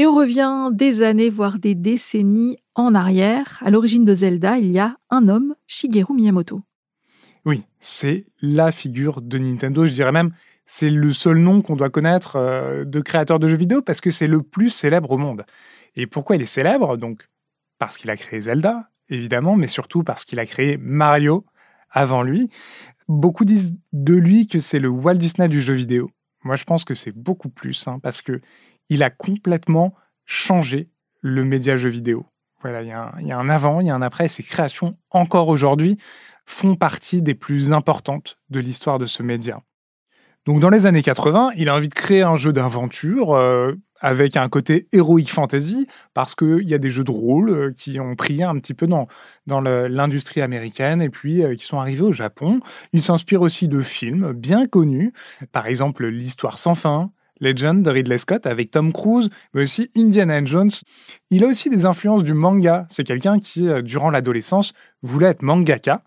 Et 0.00 0.06
on 0.06 0.14
revient 0.14 0.70
des 0.72 1.02
années, 1.02 1.28
voire 1.28 1.58
des 1.58 1.74
décennies 1.74 2.56
en 2.74 2.94
arrière. 2.94 3.58
À 3.62 3.68
l'origine 3.68 4.02
de 4.02 4.14
Zelda, 4.14 4.56
il 4.56 4.72
y 4.72 4.78
a 4.78 4.96
un 5.10 5.28
homme, 5.28 5.54
Shigeru 5.66 6.14
Miyamoto. 6.14 6.62
Oui, 7.44 7.64
c'est 7.80 8.24
la 8.40 8.72
figure 8.72 9.20
de 9.20 9.36
Nintendo, 9.36 9.84
je 9.84 9.92
dirais 9.92 10.10
même, 10.10 10.30
c'est 10.64 10.88
le 10.88 11.12
seul 11.12 11.36
nom 11.36 11.60
qu'on 11.60 11.76
doit 11.76 11.90
connaître 11.90 12.36
euh, 12.36 12.86
de 12.86 13.00
créateur 13.00 13.38
de 13.38 13.46
jeux 13.46 13.58
vidéo 13.58 13.82
parce 13.82 14.00
que 14.00 14.10
c'est 14.10 14.26
le 14.26 14.40
plus 14.40 14.70
célèbre 14.70 15.10
au 15.10 15.18
monde. 15.18 15.44
Et 15.96 16.06
pourquoi 16.06 16.36
il 16.36 16.40
est 16.40 16.46
célèbre? 16.46 16.96
Donc, 16.96 17.28
parce 17.78 17.98
qu'il 17.98 18.08
a 18.08 18.16
créé 18.16 18.40
Zelda, 18.40 18.88
évidemment, 19.10 19.54
mais 19.54 19.68
surtout 19.68 20.02
parce 20.02 20.24
qu'il 20.24 20.38
a 20.38 20.46
créé 20.46 20.78
Mario 20.78 21.44
avant 21.90 22.22
lui. 22.22 22.48
Beaucoup 23.06 23.44
disent 23.44 23.76
de 23.92 24.14
lui 24.14 24.46
que 24.46 24.60
c'est 24.60 24.78
le 24.78 24.88
Walt 24.88 25.16
Disney 25.16 25.50
du 25.50 25.60
jeu 25.60 25.74
vidéo. 25.74 26.10
Moi, 26.42 26.56
je 26.56 26.64
pense 26.64 26.86
que 26.86 26.94
c'est 26.94 27.12
beaucoup 27.12 27.50
plus, 27.50 27.86
hein, 27.86 27.98
parce 28.02 28.22
que 28.22 28.40
il 28.90 29.02
a 29.02 29.10
complètement 29.10 29.94
changé 30.26 30.90
le 31.22 31.44
média 31.44 31.76
jeu 31.76 31.88
vidéo. 31.88 32.26
Voilà, 32.62 32.82
il 32.82 32.88
y, 32.88 32.92
a 32.92 33.38
un- 33.38 33.48
avant, 33.48 33.80
il 33.80 33.86
y 33.86 33.90
a 33.90 33.94
un 33.94 34.02
après, 34.02 34.28
ses 34.28 34.42
créations, 34.42 34.98
encore 35.10 35.48
aujourd'hui, 35.48 35.96
font 36.44 36.74
partie 36.74 37.22
des 37.22 37.34
plus 37.34 37.72
importantes 37.72 38.38
de 38.50 38.60
l'histoire 38.60 38.98
de 38.98 39.06
ce 39.06 39.22
média. 39.22 39.62
Donc 40.46 40.60
dans 40.60 40.70
les 40.70 40.86
années 40.86 41.02
80, 41.02 41.50
il 41.56 41.68
a 41.68 41.74
envie 41.74 41.88
de 41.88 41.94
créer 41.94 42.22
un 42.22 42.36
jeu 42.36 42.52
d'aventure 42.52 43.34
euh, 43.34 43.74
avec 44.00 44.36
un 44.36 44.48
côté 44.48 44.88
heroic 44.92 45.26
fantasy, 45.26 45.86
parce 46.14 46.34
qu'il 46.34 46.68
y 46.68 46.74
a 46.74 46.78
des 46.78 46.90
jeux 46.90 47.04
de 47.04 47.10
rôle 47.10 47.50
euh, 47.50 47.72
qui 47.72 48.00
ont 48.00 48.16
pris 48.16 48.42
un 48.42 48.56
petit 48.56 48.72
peu 48.72 48.86
dans, 48.86 49.06
l'industrie 49.46 50.40
américaine 50.40 51.02
et 51.02 51.10
puis 51.10 51.42
euh, 51.42 51.54
qui 51.54 51.64
sont 51.64 51.78
arrivés 51.78 52.02
au 52.02 52.12
Japon. 52.12 52.60
Il 52.92 53.02
s'inspire 53.02 53.42
aussi 53.42 53.68
de 53.68 53.80
films 53.80 54.32
bien 54.32 54.66
connus, 54.66 55.12
par 55.52 55.66
exemple 55.66 56.06
L'Histoire 56.06 56.58
sans 56.58 56.74
fin, 56.74 57.10
Legend 57.40 57.82
de 57.82 57.90
Ridley 57.90 58.18
Scott 58.18 58.46
avec 58.46 58.70
Tom 58.70 58.92
Cruise, 58.92 59.30
mais 59.54 59.62
aussi 59.62 59.90
Indiana 59.96 60.44
Jones. 60.44 60.70
Il 61.30 61.44
a 61.44 61.48
aussi 61.48 61.70
des 61.70 61.84
influences 61.86 62.24
du 62.24 62.34
manga. 62.34 62.86
C'est 62.88 63.04
quelqu'un 63.04 63.38
qui, 63.38 63.68
euh, 63.68 63.82
durant 63.82 64.10
l'adolescence, 64.10 64.72
voulait 65.02 65.28
être 65.28 65.42
mangaka. 65.42 66.02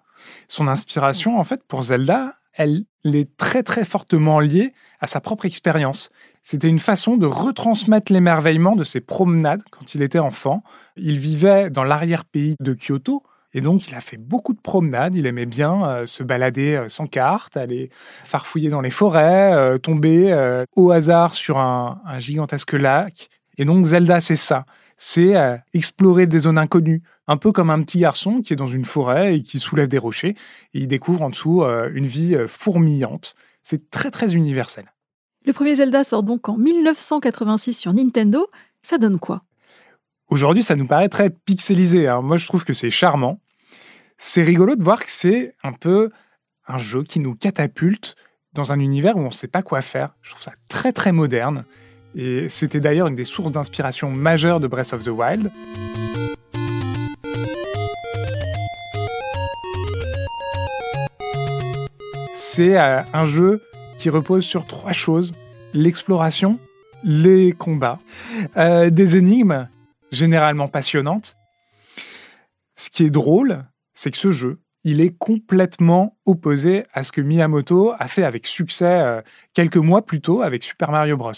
Son 0.48 0.68
inspiration, 0.68 1.40
en 1.40 1.44
fait, 1.44 1.64
pour 1.68 1.84
Zelda, 1.84 2.34
elle 2.54 2.86
est 3.04 3.36
très 3.36 3.64
très 3.64 3.84
fortement 3.84 4.40
liée 4.40 4.74
à 5.00 5.08
sa 5.08 5.20
propre 5.20 5.46
expérience. 5.46 6.12
C'était 6.42 6.70
une 6.70 6.80
façon 6.80 7.18
de 7.18 7.26
retransmettre 7.26 8.12
l'émerveillement 8.12 8.76
de 8.76 8.84
ses 8.84 9.02
promenades 9.02 9.64
quand 9.72 9.96
il 9.96 10.02
était 10.02 10.20
enfant. 10.20 10.64
Il 10.96 11.18
vivait 11.18 11.70
dans 11.70 11.84
l'arrière-pays 11.84 12.56
de 12.60 12.74
Kyoto, 12.74 13.24
et 13.54 13.62
donc, 13.62 13.88
il 13.88 13.96
a 13.96 14.02
fait 14.02 14.18
beaucoup 14.18 14.54
de 14.54 14.60
promenades. 14.60 15.16
Il 15.16 15.26
aimait 15.28 15.46
bien 15.46 15.86
euh, 15.86 16.06
se 16.06 16.24
balader 16.24 16.76
euh, 16.76 16.90
sans 16.90 17.06
carte, 17.06 17.56
aller 17.56 17.90
farfouiller 18.26 18.70
dans 18.70 18.82
les 18.82 18.90
forêts, 18.90 19.54
euh, 19.54 19.78
tomber 19.78 20.34
au 20.76 20.92
hasard 20.92 21.34
sur 21.34 21.58
un, 21.58 22.02
gigantesque 22.20 22.74
lac. 22.74 23.30
Et 23.58 23.66
donc, 23.66 23.86
Zelda, 23.86 24.22
c'est 24.22 24.36
ça. 24.36 24.66
C'est 24.98 25.34
explorer 25.74 26.28
des 26.28 26.42
zones 26.42 26.58
inconnues. 26.58 27.02
Un 27.28 27.38
peu 27.38 27.52
comme 27.52 27.70
un 27.70 27.82
petit 27.82 28.00
garçon 28.00 28.42
qui 28.42 28.54
est 28.54 28.56
dans 28.56 28.68
une 28.68 28.86
forêt 28.86 29.36
et 29.36 29.44
qui 29.44 29.60
soulève 29.60 29.88
des 29.88 29.98
rochers. 29.98 30.36
Et 30.74 30.80
il 30.80 30.88
découvre 30.88 31.22
en 31.22 31.30
dessous 31.30 31.64
une 31.64 32.06
vie 32.06 32.38
fourmillante. 32.48 33.36
C'est 33.64 33.90
très, 33.90 34.12
très 34.12 34.36
universel. 34.36 34.86
Le 35.46 35.54
premier 35.54 35.76
Zelda 35.76 36.04
sort 36.04 36.24
donc 36.24 36.48
en 36.48 36.58
1986 36.58 37.74
sur 37.74 37.94
Nintendo. 37.94 38.48
Ça 38.82 38.98
donne 38.98 39.20
quoi? 39.20 39.44
Aujourd'hui, 40.30 40.64
ça 40.64 40.76
nous 40.76 40.88
paraît 40.88 41.10
très 41.10 41.30
pixelisé. 41.30 42.08
Hein. 42.08 42.22
Moi, 42.22 42.38
je 42.38 42.48
trouve 42.48 42.64
que 42.64 42.74
c'est 42.74 42.90
charmant. 42.90 43.40
C'est 44.18 44.44
rigolo 44.44 44.76
de 44.76 44.84
voir 44.84 45.04
que 45.04 45.12
c'est 45.12 45.54
un 45.64 45.74
peu 45.74 46.12
un 46.68 46.78
jeu 46.78 47.04
qui 47.04 47.20
nous 47.20 47.36
catapulte 47.36 48.16
dans 48.54 48.72
un 48.72 48.80
univers 48.80 49.18
où 49.18 49.22
on 49.22 49.28
ne 49.28 49.32
sait 49.32 49.48
pas 49.48 49.64
quoi 49.64 49.82
faire. 49.82 50.16
Je 50.22 50.32
trouve 50.32 50.44
ça 50.44 50.54
très 50.68 50.94
très 50.94 51.12
moderne. 51.12 51.66
Et 52.16 52.48
c'était 52.48 52.80
d'ailleurs 52.80 53.08
une 53.08 53.16
des 53.16 53.26
sources 53.26 53.52
d'inspiration 53.52 54.12
majeures 54.12 54.60
de 54.60 54.68
Breath 54.68 54.94
of 54.94 55.04
the 55.04 55.08
Wild. 55.08 55.52
C'est 62.36 62.78
euh, 62.78 63.02
un 63.14 63.26
jeu 63.26 63.64
qui 63.98 64.12
repose 64.12 64.46
sur 64.46 64.66
trois 64.68 64.94
choses. 64.94 65.34
L'exploration, 65.74 66.60
les 67.04 67.52
combats, 67.52 67.98
euh, 68.58 68.92
des 68.92 69.18
énigmes 69.18 69.68
généralement 70.12 70.68
passionnante. 70.68 71.36
Ce 72.76 72.92
qui 72.92 73.06
est 73.06 73.10
drôle, 73.10 73.66
c'est 73.94 74.12
que 74.12 74.18
ce 74.18 74.32
jeu, 74.32 74.60
il 74.84 75.02
est 75.02 75.18
complètement 75.18 76.18
opposé 76.26 76.86
à 76.94 77.04
ce 77.04 77.12
que 77.12 77.22
Miyamoto 77.22 77.94
a 77.98 78.08
fait 78.08 78.24
avec 78.24 78.48
succès 78.48 78.86
euh, 78.86 79.22
quelques 79.54 79.78
mois 79.78 80.06
plus 80.06 80.22
tôt 80.22 80.42
avec 80.42 80.64
Super 80.64 80.92
Mario 80.92 81.16
Bros. 81.16 81.32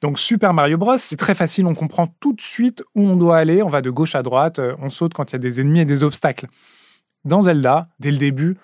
Donc 0.00 0.18
Super 0.18 0.54
Mario 0.54 0.78
Bros, 0.78 0.98
c'est 0.98 1.16
très 1.16 1.34
facile, 1.34 1.66
on 1.66 1.74
comprend 1.74 2.06
tout 2.20 2.32
de 2.32 2.40
suite 2.40 2.84
où 2.94 3.02
on 3.02 3.16
doit 3.16 3.38
aller, 3.38 3.62
on 3.62 3.68
va 3.68 3.82
de 3.82 3.90
gauche 3.90 4.14
à 4.14 4.22
droite, 4.22 4.58
euh, 4.58 4.76
on 4.80 4.90
saute 4.90 5.14
quand 5.14 5.30
il 5.30 5.34
y 5.34 5.36
a 5.36 5.40
des 5.40 5.60
ennemis 5.60 5.80
et 5.80 5.84
des 5.84 6.02
obstacles. 6.02 6.46
Dans 7.24 7.42
Zelda, 7.42 7.88
dès 7.98 8.10
le 8.10 8.18
début, 8.18 8.56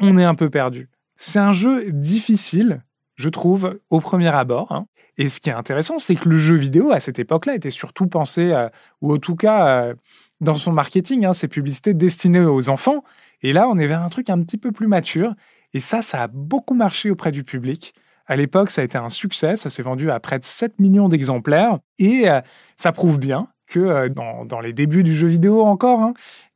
on 0.00 0.16
est 0.16 0.24
un 0.24 0.34
peu 0.34 0.48
perdu. 0.48 0.88
C'est 1.16 1.38
un 1.38 1.52
jeu 1.52 1.92
difficile, 1.92 2.82
je 3.20 3.28
trouve, 3.28 3.78
au 3.90 4.00
premier 4.00 4.28
abord. 4.28 4.72
Hein. 4.72 4.86
Et 5.18 5.28
ce 5.28 5.40
qui 5.40 5.50
est 5.50 5.54
intéressant, 5.54 5.98
c'est 5.98 6.16
que 6.16 6.28
le 6.28 6.38
jeu 6.38 6.54
vidéo, 6.54 6.92
à 6.92 7.00
cette 7.00 7.18
époque-là, 7.18 7.54
était 7.54 7.70
surtout 7.70 8.06
pensé, 8.06 8.52
euh, 8.52 8.68
ou 9.02 9.14
en 9.14 9.18
tout 9.18 9.36
cas, 9.36 9.66
euh, 9.68 9.94
dans 10.40 10.54
son 10.54 10.72
marketing, 10.72 11.26
hein, 11.26 11.34
ses 11.34 11.48
publicités 11.48 11.92
destinées 11.92 12.40
aux 12.40 12.70
enfants. 12.70 13.04
Et 13.42 13.52
là, 13.52 13.68
on 13.68 13.76
est 13.78 13.86
vers 13.86 14.02
un 14.02 14.08
truc 14.08 14.30
un 14.30 14.40
petit 14.42 14.56
peu 14.56 14.72
plus 14.72 14.86
mature. 14.86 15.34
Et 15.74 15.80
ça, 15.80 16.00
ça 16.00 16.22
a 16.22 16.26
beaucoup 16.28 16.74
marché 16.74 17.10
auprès 17.10 17.32
du 17.32 17.44
public. 17.44 17.94
À 18.26 18.36
l'époque, 18.36 18.70
ça 18.70 18.80
a 18.80 18.84
été 18.84 18.96
un 18.96 19.10
succès. 19.10 19.56
Ça 19.56 19.68
s'est 19.68 19.82
vendu 19.82 20.10
à 20.10 20.18
près 20.20 20.38
de 20.38 20.44
7 20.44 20.78
millions 20.80 21.10
d'exemplaires. 21.10 21.78
Et 21.98 22.30
euh, 22.30 22.40
ça 22.76 22.92
prouve 22.92 23.18
bien 23.18 23.48
que 23.66 24.08
dans, 24.08 24.60
les 24.60 24.72
débuts 24.72 25.04
du 25.04 25.14
jeu 25.14 25.28
vidéo 25.28 25.62
encore, 25.62 26.00
hein, 26.00 26.12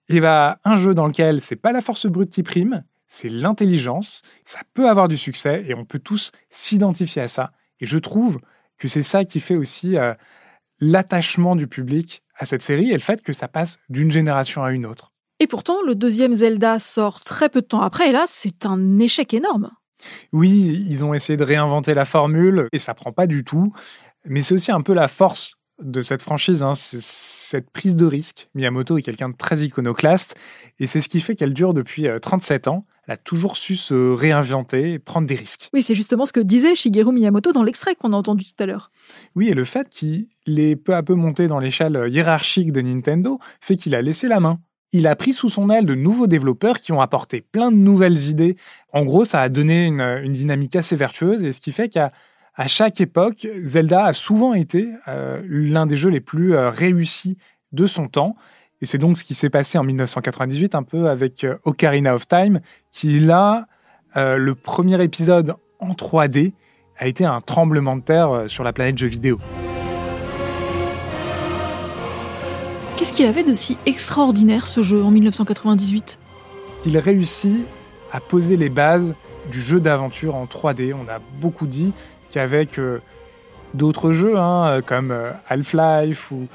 et 0.09 0.21
bah, 0.21 0.59
un 0.65 0.77
jeu 0.77 0.95
dans 0.95 1.07
lequel 1.07 1.41
c'est 1.41 1.55
pas 1.55 1.71
la 1.71 1.81
force 1.81 2.07
brute 2.07 2.31
qui 2.31 2.43
prime, 2.43 2.83
c'est 3.15 3.29
l'intelligence. 3.29 4.23
Ça 4.45 4.61
peut 4.75 4.89
avoir 4.89 5.07
du 5.07 5.17
succès 5.17 5.65
et 5.69 5.75
on 5.75 5.85
peut 5.85 6.01
tous 6.01 6.33
s'identifier 6.51 7.23
à 7.23 7.29
ça. 7.29 7.53
Et 7.79 7.87
je 7.87 7.99
trouve 7.99 8.41
que 8.77 8.89
c'est 8.89 9.05
ça 9.05 9.25
qui 9.25 9.39
fait 9.39 9.55
aussi 9.55 9.97
euh, 9.97 10.15
l'attachement 10.81 11.55
du 11.55 11.69
public 11.69 12.23
à 12.37 12.45
cette 12.45 12.63
série 12.63 12.91
et 12.91 12.95
le 12.95 13.01
fait 13.01 13.23
que 13.23 13.33
ça 13.33 13.47
passe 13.47 13.79
d'une 13.89 14.11
génération 14.11 14.65
à 14.65 14.73
une 14.73 14.85
autre. 14.85 15.13
Et 15.39 15.47
pourtant, 15.47 15.81
le 15.87 15.95
deuxième 15.95 16.35
Zelda 16.35 16.81
sort 16.81 17.21
très 17.21 17.49
peu 17.49 17.61
de 17.61 17.67
temps 17.67 17.83
après, 17.83 18.11
et 18.11 18.13
là, 18.13 18.25
c'est 18.27 18.67
un 18.67 18.99
échec 18.99 19.33
énorme. 19.33 19.71
Oui, 20.33 20.85
ils 20.89 21.05
ont 21.05 21.15
essayé 21.15 21.37
de 21.37 21.45
réinventer 21.45 21.95
la 21.95 22.05
formule, 22.05 22.69
et 22.73 22.79
ça 22.79 22.95
prend 22.95 23.13
pas 23.13 23.27
du 23.27 23.45
tout. 23.45 23.73
Mais 24.25 24.43
c'est 24.43 24.55
aussi 24.55 24.73
un 24.73 24.81
peu 24.81 24.95
la 24.95 25.09
force 25.09 25.57
de 25.81 26.03
cette 26.03 26.23
franchise, 26.23 26.63
hein. 26.63 26.75
Cette 27.45 27.71
prise 27.71 27.97
de 27.97 28.07
risque. 28.07 28.49
Miyamoto 28.55 28.99
est 28.99 29.03
quelqu'un 29.03 29.29
de 29.29 29.37
très 29.37 29.61
iconoclaste, 29.61 30.35
et 30.81 30.87
c'est 30.87 31.01
ce 31.01 31.09
qui 31.09 31.21
fait 31.21 31.37
qu'elle 31.37 31.55
dure 31.55 31.75
depuis 31.75 32.07
37 32.21 32.67
euh, 32.67 32.71
ans 32.71 32.87
elle 33.07 33.15
a 33.15 33.17
toujours 33.17 33.57
su 33.57 33.77
se 33.77 34.13
réinventer 34.13 34.93
et 34.93 34.99
prendre 34.99 35.27
des 35.27 35.35
risques. 35.35 35.69
Oui, 35.75 35.83
c'est 35.83 35.95
justement 35.95 36.25
ce 36.25 36.33
que 36.33 36.41
disait 36.41 36.75
Shigeru 36.75 37.13
Miyamoto 37.13 37.53
dans 37.53 37.63
l'extrait 37.63 37.95
qu'on 37.95 38.13
a 38.13 38.17
entendu 38.17 38.45
tout 38.45 38.63
à 38.63 38.67
l'heure. 38.67 38.91
Oui, 39.35 39.49
et 39.49 39.55
le 39.55 39.65
fait 39.65 39.89
qu'il 39.91 40.27
est 40.47 40.77
peu 40.77 40.95
à 40.95 41.03
peu 41.03 41.15
monté 41.15 41.47
dans 41.49 41.59
l'échelle 41.59 42.07
hiérarchique 42.09 42.73
de 42.73 42.81
Nintendo 42.81 43.39
fait 43.61 43.77
qu'il 43.77 43.95
a 43.95 44.03
laissé 44.03 44.29
la 44.29 44.41
main. 44.41 44.59
Il 44.93 45.07
a 45.07 45.17
pris 45.17 45.33
sous 45.33 45.51
son 45.51 45.71
aile 45.71 45.87
de 45.87 45.95
nouveaux 45.95 46.29
développeurs 46.29 46.79
qui 46.81 46.93
ont 46.93 47.01
apporté 47.01 47.41
plein 47.41 47.71
de 47.71 47.77
nouvelles 47.77 48.29
idées. 48.29 48.57
En 48.93 49.03
gros, 49.03 49.25
ça 49.25 49.43
a 49.43 49.49
donné 49.49 49.87
une, 49.87 50.33
dynamique 50.33 50.77
assez 50.77 50.97
vertueuse 50.97 51.43
et 51.43 51.53
ce 51.53 51.61
qui 51.61 51.73
fait 51.73 51.89
qu'à 51.89 52.13
chaque 52.69 53.01
époque, 53.01 53.47
Zelda 53.65 54.07
a 54.07 54.13
souvent 54.13 54.55
été 54.55 54.89
euh, 55.09 55.43
l'un 55.49 55.87
des 55.87 55.97
jeux 55.97 56.11
les 56.11 56.21
plus 56.21 56.55
euh, 56.55 56.71
réussis 56.71 57.37
de 57.73 57.87
son 57.87 58.07
temps. 58.07 58.37
Et 58.81 58.87
c'est 58.87 58.99
donc 58.99 59.17
ce 59.17 59.25
qui 59.25 59.35
s'est 59.35 59.51
passé 59.51 59.77
en 59.77 59.83
1998, 59.83 60.75
un 60.75 60.85
peu 60.85 61.09
avec 61.09 61.43
euh, 61.43 61.57
Ocarina 61.65 62.15
of 62.15 62.29
Time, 62.29 62.61
qui 62.93 63.19
là, 63.21 63.67
le 64.17 64.55
premier 64.55 65.03
épisode 65.03 65.57
en 65.81 65.95
3D, 65.95 66.53
a 66.99 67.09
été 67.09 67.25
un 67.25 67.41
tremblement 67.41 67.97
de 67.97 68.03
terre 68.03 68.45
sur 68.47 68.63
la 68.63 68.73
planète 68.73 68.97
jeux 68.97 69.09
vidéo. 69.09 69.39
Qu'est-ce 72.97 73.13
qu'il 73.13 73.27
avait 73.27 73.43
de 73.43 73.55
si 73.55 73.77
extraordinaire 73.87 74.69
ce 74.69 74.83
jeu 74.83 75.03
en 75.03 75.11
1998 75.11 76.21
Il 76.87 76.97
réussit 76.99 77.67
à 78.13 78.21
poser 78.21 78.57
les 78.57 78.69
bases 78.69 79.17
du 79.51 79.61
jeu 79.61 79.81
d'aventure 79.81 80.37
en 80.37 80.45
3D. 80.45 80.95
On 80.95 81.11
a 81.11 81.19
beaucoup 81.41 81.67
dit 81.67 81.93
qu'avec 82.35 82.81
d'autres 83.73 84.13
jeux 84.13 84.37
hein, 84.39 84.81
comme 84.85 85.15
Half-Life 85.49 86.31
ou 86.31 86.47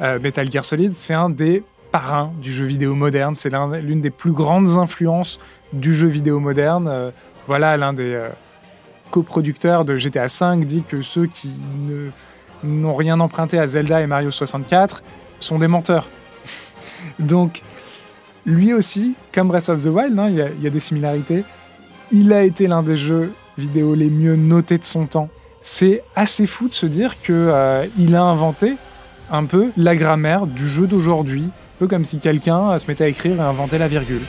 Metal 0.00 0.50
Gear 0.50 0.64
Solid, 0.64 0.92
c'est 0.92 1.14
un 1.14 1.30
des 1.30 1.62
parrain 1.92 2.32
du 2.40 2.50
jeu 2.50 2.64
vidéo 2.64 2.94
moderne. 2.96 3.36
C'est 3.36 3.52
l'une 3.82 4.00
des 4.00 4.10
plus 4.10 4.32
grandes 4.32 4.70
influences 4.70 5.38
du 5.72 5.94
jeu 5.94 6.08
vidéo 6.08 6.40
moderne. 6.40 6.88
Euh, 6.88 7.10
voilà, 7.46 7.76
l'un 7.76 7.92
des 7.92 8.14
euh, 8.14 8.28
coproducteurs 9.12 9.84
de 9.84 9.96
GTA 9.96 10.26
V 10.26 10.64
dit 10.64 10.82
que 10.88 11.02
ceux 11.02 11.26
qui 11.26 11.50
n'ont 12.64 12.96
rien 12.96 13.20
emprunté 13.20 13.58
à 13.58 13.66
Zelda 13.66 14.00
et 14.00 14.06
Mario 14.06 14.30
64 14.30 15.02
sont 15.38 15.58
des 15.58 15.68
menteurs. 15.68 16.08
Donc, 17.20 17.62
lui 18.46 18.72
aussi, 18.72 19.14
comme 19.32 19.48
Breath 19.48 19.68
of 19.68 19.82
the 19.84 19.86
Wild, 19.86 20.18
hein, 20.18 20.28
il 20.30 20.62
y, 20.62 20.66
a 20.66 20.70
des 20.70 20.80
similarités. 20.80 21.44
Il 22.10 22.32
a 22.32 22.42
été 22.42 22.66
l'un 22.66 22.82
des 22.82 22.96
jeux 22.96 23.32
vidéo 23.58 23.94
les 23.94 24.10
mieux 24.10 24.36
notés 24.36 24.78
de 24.78 24.84
son 24.84 25.06
temps. 25.06 25.28
C'est 25.60 26.02
assez 26.16 26.46
fou 26.46 26.68
de 26.68 26.74
se 26.74 26.86
dire 26.86 27.20
qu'il 27.22 27.34
euh, 27.34 27.86
a 28.14 28.20
inventé 28.20 28.76
un 29.30 29.44
peu 29.44 29.70
la 29.76 29.96
grammaire 29.96 30.46
du 30.46 30.68
jeu 30.68 30.86
d'aujourd'hui, 30.86 31.44
peu 31.78 31.86
comme 31.86 32.04
si 32.04 32.18
quelqu'un 32.18 32.78
se 32.78 32.86
mettait 32.86 33.04
à 33.04 33.08
écrire 33.08 33.36
et 33.36 33.40
inventait 33.40 33.78
la 33.78 33.88
virgule. 33.88 34.22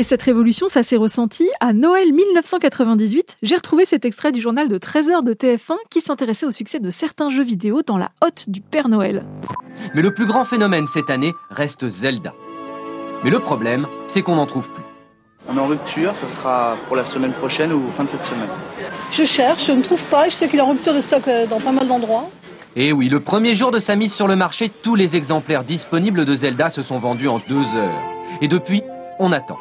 Et 0.00 0.02
cette 0.02 0.22
révolution, 0.22 0.66
ça 0.66 0.82
s'est 0.82 0.96
ressenti 0.96 1.46
à 1.60 1.74
Noël 1.74 2.14
1998. 2.14 3.36
J'ai 3.42 3.54
retrouvé 3.54 3.84
cet 3.84 4.06
extrait 4.06 4.32
du 4.32 4.40
journal 4.40 4.66
de 4.66 4.78
13h 4.78 5.22
de 5.22 5.34
TF1 5.34 5.76
qui 5.90 6.00
s'intéressait 6.00 6.46
au 6.46 6.50
succès 6.50 6.80
de 6.80 6.88
certains 6.88 7.28
jeux 7.28 7.44
vidéo 7.44 7.82
dans 7.86 7.98
la 7.98 8.10
hotte 8.22 8.48
du 8.48 8.62
Père 8.62 8.88
Noël. 8.88 9.26
Mais 9.94 10.00
le 10.00 10.14
plus 10.14 10.26
grand 10.26 10.46
phénomène 10.46 10.86
cette 10.94 11.10
année 11.10 11.34
reste 11.50 11.86
Zelda. 11.90 12.32
Mais 13.22 13.30
le 13.30 13.38
problème, 13.38 13.86
c'est 14.08 14.22
qu'on 14.22 14.36
n'en 14.36 14.46
trouve 14.46 14.68
plus. 14.70 14.82
On 15.48 15.56
est 15.56 15.60
en 15.60 15.66
rupture, 15.66 16.14
ce 16.16 16.28
sera 16.28 16.76
pour 16.86 16.96
la 16.96 17.04
semaine 17.04 17.32
prochaine 17.34 17.72
ou 17.72 17.90
fin 17.96 18.04
de 18.04 18.08
cette 18.08 18.22
semaine. 18.22 18.48
Je 19.12 19.24
cherche, 19.24 19.66
je 19.66 19.72
ne 19.72 19.82
trouve 19.82 20.02
pas, 20.10 20.28
je 20.28 20.36
sais 20.36 20.48
qu'il 20.48 20.58
est 20.58 20.62
en 20.62 20.70
rupture 20.70 20.94
de 20.94 21.00
stock 21.00 21.26
euh, 21.28 21.46
dans 21.46 21.60
pas 21.60 21.72
mal 21.72 21.86
d'endroits. 21.86 22.30
Et 22.76 22.92
oui, 22.92 23.08
le 23.08 23.20
premier 23.20 23.54
jour 23.54 23.72
de 23.72 23.78
sa 23.78 23.96
mise 23.96 24.14
sur 24.14 24.28
le 24.28 24.36
marché, 24.36 24.70
tous 24.82 24.94
les 24.94 25.16
exemplaires 25.16 25.64
disponibles 25.64 26.24
de 26.24 26.34
Zelda 26.34 26.70
se 26.70 26.82
sont 26.82 26.98
vendus 26.98 27.28
en 27.28 27.40
deux 27.48 27.64
heures. 27.74 28.02
Et 28.40 28.48
depuis, 28.48 28.82
on 29.18 29.32
attend. 29.32 29.58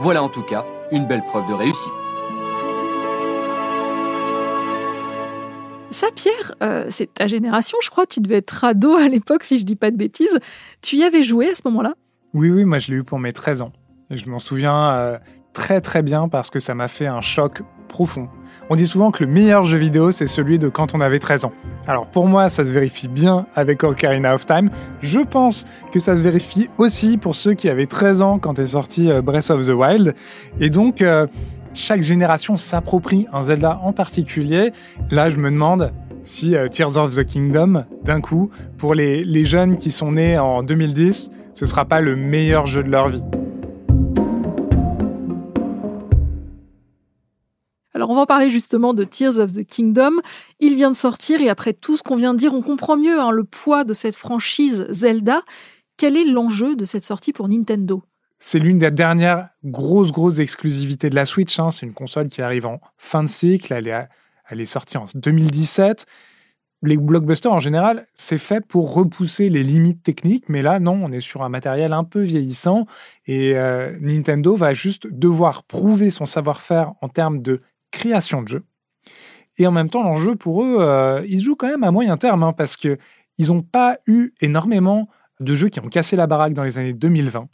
Voilà 0.00 0.22
en 0.22 0.28
tout 0.28 0.42
cas 0.42 0.64
une 0.90 1.06
belle 1.06 1.22
preuve 1.28 1.48
de 1.48 1.54
réussite. 1.54 1.92
Ça, 5.90 6.06
Pierre, 6.14 6.54
euh, 6.62 6.86
c'est 6.88 7.12
ta 7.12 7.26
génération, 7.26 7.76
je 7.82 7.90
crois. 7.90 8.06
Tu 8.06 8.20
devais 8.20 8.36
être 8.36 8.64
ado 8.64 8.94
à 8.94 9.08
l'époque, 9.08 9.44
si 9.44 9.58
je 9.58 9.64
dis 9.64 9.76
pas 9.76 9.90
de 9.90 9.96
bêtises. 9.96 10.38
Tu 10.80 10.96
y 10.96 11.04
avais 11.04 11.22
joué 11.22 11.50
à 11.50 11.54
ce 11.54 11.62
moment-là? 11.66 11.94
Oui, 12.34 12.50
oui, 12.50 12.64
moi 12.64 12.78
je 12.78 12.90
l'ai 12.90 12.96
eu 12.96 13.04
pour 13.04 13.18
mes 13.18 13.34
13 13.34 13.60
ans. 13.60 13.72
je 14.10 14.26
m'en 14.30 14.38
souviens, 14.38 14.90
euh, 14.92 15.18
très 15.52 15.82
très 15.82 16.02
bien 16.02 16.28
parce 16.28 16.48
que 16.48 16.60
ça 16.60 16.74
m'a 16.74 16.88
fait 16.88 17.06
un 17.06 17.20
choc 17.20 17.60
profond. 17.88 18.28
On 18.70 18.74
dit 18.74 18.86
souvent 18.86 19.10
que 19.10 19.22
le 19.22 19.30
meilleur 19.30 19.64
jeu 19.64 19.76
vidéo, 19.76 20.10
c'est 20.12 20.26
celui 20.26 20.58
de 20.58 20.70
quand 20.70 20.94
on 20.94 21.02
avait 21.02 21.18
13 21.18 21.44
ans. 21.44 21.52
Alors 21.86 22.06
pour 22.06 22.26
moi, 22.26 22.48
ça 22.48 22.64
se 22.64 22.72
vérifie 22.72 23.06
bien 23.06 23.44
avec 23.54 23.84
Ocarina 23.84 24.34
of 24.34 24.46
Time. 24.46 24.70
Je 25.02 25.20
pense 25.20 25.66
que 25.92 25.98
ça 25.98 26.16
se 26.16 26.22
vérifie 26.22 26.70
aussi 26.78 27.18
pour 27.18 27.34
ceux 27.34 27.52
qui 27.52 27.68
avaient 27.68 27.86
13 27.86 28.22
ans 28.22 28.38
quand 28.38 28.58
est 28.58 28.68
sorti 28.68 29.10
euh, 29.10 29.20
Breath 29.20 29.50
of 29.50 29.66
the 29.66 29.72
Wild. 29.72 30.14
Et 30.58 30.70
donc, 30.70 31.02
euh, 31.02 31.26
chaque 31.74 32.02
génération 32.02 32.56
s'approprie 32.56 33.26
un 33.34 33.42
Zelda 33.42 33.78
en 33.82 33.92
particulier. 33.92 34.72
Là, 35.10 35.28
je 35.28 35.36
me 35.36 35.50
demande 35.50 35.92
si 36.22 36.54
Tears 36.70 36.96
of 36.96 37.16
the 37.16 37.24
Kingdom, 37.24 37.84
d'un 38.04 38.20
coup, 38.20 38.48
pour 38.78 38.94
les, 38.94 39.24
les 39.24 39.44
jeunes 39.44 39.76
qui 39.76 39.90
sont 39.90 40.12
nés 40.12 40.38
en 40.38 40.62
2010, 40.62 41.32
ce 41.54 41.66
sera 41.66 41.84
pas 41.84 42.00
le 42.00 42.16
meilleur 42.16 42.66
jeu 42.66 42.82
de 42.82 42.90
leur 42.90 43.08
vie. 43.08 43.22
Alors 47.94 48.10
on 48.10 48.16
va 48.16 48.26
parler 48.26 48.48
justement 48.48 48.94
de 48.94 49.04
Tears 49.04 49.38
of 49.38 49.52
the 49.52 49.64
Kingdom. 49.64 50.12
Il 50.60 50.74
vient 50.74 50.90
de 50.90 50.96
sortir 50.96 51.40
et 51.40 51.48
après 51.48 51.72
tout 51.72 51.96
ce 51.96 52.02
qu'on 52.02 52.16
vient 52.16 52.34
de 52.34 52.38
dire, 52.38 52.54
on 52.54 52.62
comprend 52.62 52.96
mieux 52.96 53.20
hein, 53.20 53.30
le 53.30 53.44
poids 53.44 53.84
de 53.84 53.92
cette 53.92 54.16
franchise 54.16 54.86
Zelda. 54.90 55.42
Quel 55.96 56.16
est 56.16 56.24
l'enjeu 56.24 56.74
de 56.74 56.84
cette 56.84 57.04
sortie 57.04 57.32
pour 57.32 57.48
Nintendo? 57.48 58.02
C'est 58.38 58.58
l'une 58.58 58.78
des 58.78 58.90
dernières 58.90 59.50
grosses, 59.64 60.10
grosses 60.10 60.40
exclusivités 60.40 61.10
de 61.10 61.14
la 61.14 61.26
Switch. 61.26 61.60
Hein. 61.60 61.70
C'est 61.70 61.86
une 61.86 61.92
console 61.92 62.28
qui 62.28 62.42
arrive 62.42 62.66
en 62.66 62.80
fin 62.98 63.22
de 63.22 63.28
cycle. 63.28 63.72
Elle 63.72 63.86
est, 63.86 64.08
elle 64.48 64.60
est 64.60 64.66
sortie 64.66 64.96
en 64.96 65.04
2017. 65.14 66.06
Les 66.82 66.96
blockbusters, 66.96 67.52
en 67.52 67.60
général, 67.60 68.04
c'est 68.14 68.38
fait 68.38 68.60
pour 68.60 68.94
repousser 68.94 69.48
les 69.48 69.62
limites 69.62 70.02
techniques. 70.02 70.48
Mais 70.48 70.62
là, 70.62 70.80
non, 70.80 71.00
on 71.02 71.12
est 71.12 71.20
sur 71.20 71.42
un 71.42 71.48
matériel 71.48 71.92
un 71.92 72.04
peu 72.04 72.22
vieillissant. 72.22 72.86
Et 73.26 73.56
euh, 73.56 73.96
Nintendo 74.00 74.56
va 74.56 74.74
juste 74.74 75.06
devoir 75.06 75.62
prouver 75.62 76.10
son 76.10 76.26
savoir-faire 76.26 76.92
en 77.00 77.08
termes 77.08 77.40
de 77.40 77.60
création 77.92 78.42
de 78.42 78.48
jeux. 78.48 78.64
Et 79.58 79.66
en 79.66 79.70
même 79.70 79.90
temps, 79.90 80.02
l'enjeu 80.02 80.34
pour 80.34 80.64
eux, 80.64 80.78
euh, 80.80 81.24
ils 81.28 81.40
jouent 81.40 81.56
quand 81.56 81.68
même 81.68 81.84
à 81.84 81.92
moyen 81.92 82.16
terme. 82.16 82.42
Hein, 82.42 82.52
parce 82.52 82.76
qu'ils 82.76 82.98
n'ont 83.38 83.62
pas 83.62 83.98
eu 84.06 84.32
énormément 84.40 85.08
de 85.38 85.54
jeux 85.54 85.68
qui 85.68 85.78
ont 85.80 85.88
cassé 85.88 86.16
la 86.16 86.26
baraque 86.26 86.54
dans 86.54 86.64
les 86.64 86.78
années 86.78 86.94
2020 86.94 87.48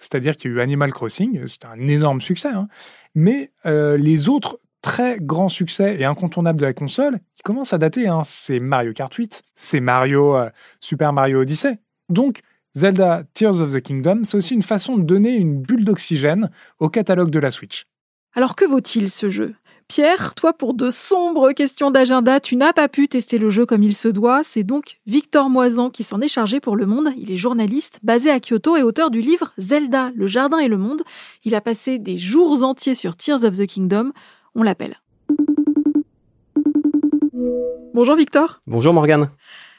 c'est-à-dire 0.00 0.34
qu'il 0.34 0.50
y 0.50 0.54
a 0.54 0.56
eu 0.56 0.60
Animal 0.60 0.92
Crossing, 0.92 1.46
c'était 1.46 1.66
un 1.66 1.86
énorme 1.86 2.20
succès, 2.22 2.48
hein. 2.48 2.68
mais 3.14 3.52
euh, 3.66 3.96
les 3.98 4.28
autres 4.28 4.58
très 4.82 5.18
grands 5.20 5.48
succès 5.48 5.96
et 5.98 6.04
incontournables 6.04 6.60
de 6.60 6.66
la 6.66 6.72
console, 6.72 7.18
qui 7.36 7.42
commencent 7.42 7.72
à 7.72 7.78
dater, 7.78 8.08
hein. 8.08 8.22
c'est 8.24 8.60
Mario 8.60 8.92
Kart 8.92 9.12
8, 9.12 9.42
c'est 9.54 9.80
Mario 9.80 10.36
euh, 10.36 10.50
Super 10.80 11.12
Mario 11.12 11.40
Odyssey. 11.40 11.78
Donc 12.08 12.40
Zelda 12.74 13.24
Tears 13.34 13.60
of 13.60 13.72
the 13.72 13.80
Kingdom, 13.80 14.22
c'est 14.24 14.36
aussi 14.36 14.54
une 14.54 14.62
façon 14.62 14.96
de 14.96 15.02
donner 15.02 15.32
une 15.32 15.60
bulle 15.60 15.84
d'oxygène 15.84 16.50
au 16.78 16.88
catalogue 16.88 17.30
de 17.30 17.38
la 17.38 17.50
Switch. 17.50 17.86
Alors 18.34 18.54
que 18.54 18.64
vaut-il 18.64 19.10
ce 19.10 19.28
jeu? 19.28 19.54
Pierre, 19.90 20.36
toi, 20.36 20.52
pour 20.52 20.74
de 20.74 20.88
sombres 20.88 21.50
questions 21.50 21.90
d'agenda, 21.90 22.38
tu 22.38 22.54
n'as 22.54 22.72
pas 22.72 22.88
pu 22.88 23.08
tester 23.08 23.38
le 23.38 23.50
jeu 23.50 23.66
comme 23.66 23.82
il 23.82 23.96
se 23.96 24.06
doit. 24.06 24.42
C'est 24.44 24.62
donc 24.62 25.00
Victor 25.04 25.50
Moisan 25.50 25.90
qui 25.90 26.04
s'en 26.04 26.20
est 26.20 26.28
chargé 26.28 26.60
pour 26.60 26.76
Le 26.76 26.86
Monde. 26.86 27.08
Il 27.16 27.32
est 27.32 27.36
journaliste, 27.36 27.98
basé 28.04 28.30
à 28.30 28.38
Kyoto 28.38 28.76
et 28.76 28.84
auteur 28.84 29.10
du 29.10 29.20
livre 29.20 29.52
Zelda, 29.58 30.12
le 30.14 30.28
jardin 30.28 30.58
et 30.58 30.68
le 30.68 30.78
monde. 30.78 31.02
Il 31.42 31.56
a 31.56 31.60
passé 31.60 31.98
des 31.98 32.18
jours 32.18 32.62
entiers 32.62 32.94
sur 32.94 33.16
Tears 33.16 33.42
of 33.42 33.56
the 33.56 33.66
Kingdom. 33.66 34.12
On 34.54 34.62
l'appelle. 34.62 34.96
Bonjour 37.94 38.16
Victor. 38.16 38.60
Bonjour 38.66 38.92
Morgane. 38.92 39.30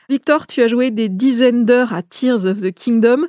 Victor, 0.10 0.48
tu 0.48 0.62
as 0.62 0.68
joué 0.68 0.92
des 0.92 1.10
dizaines 1.10 1.66
d'heures 1.66 1.94
à 1.94 2.02
Tears 2.02 2.46
of 2.46 2.62
the 2.62 2.74
Kingdom. 2.74 3.28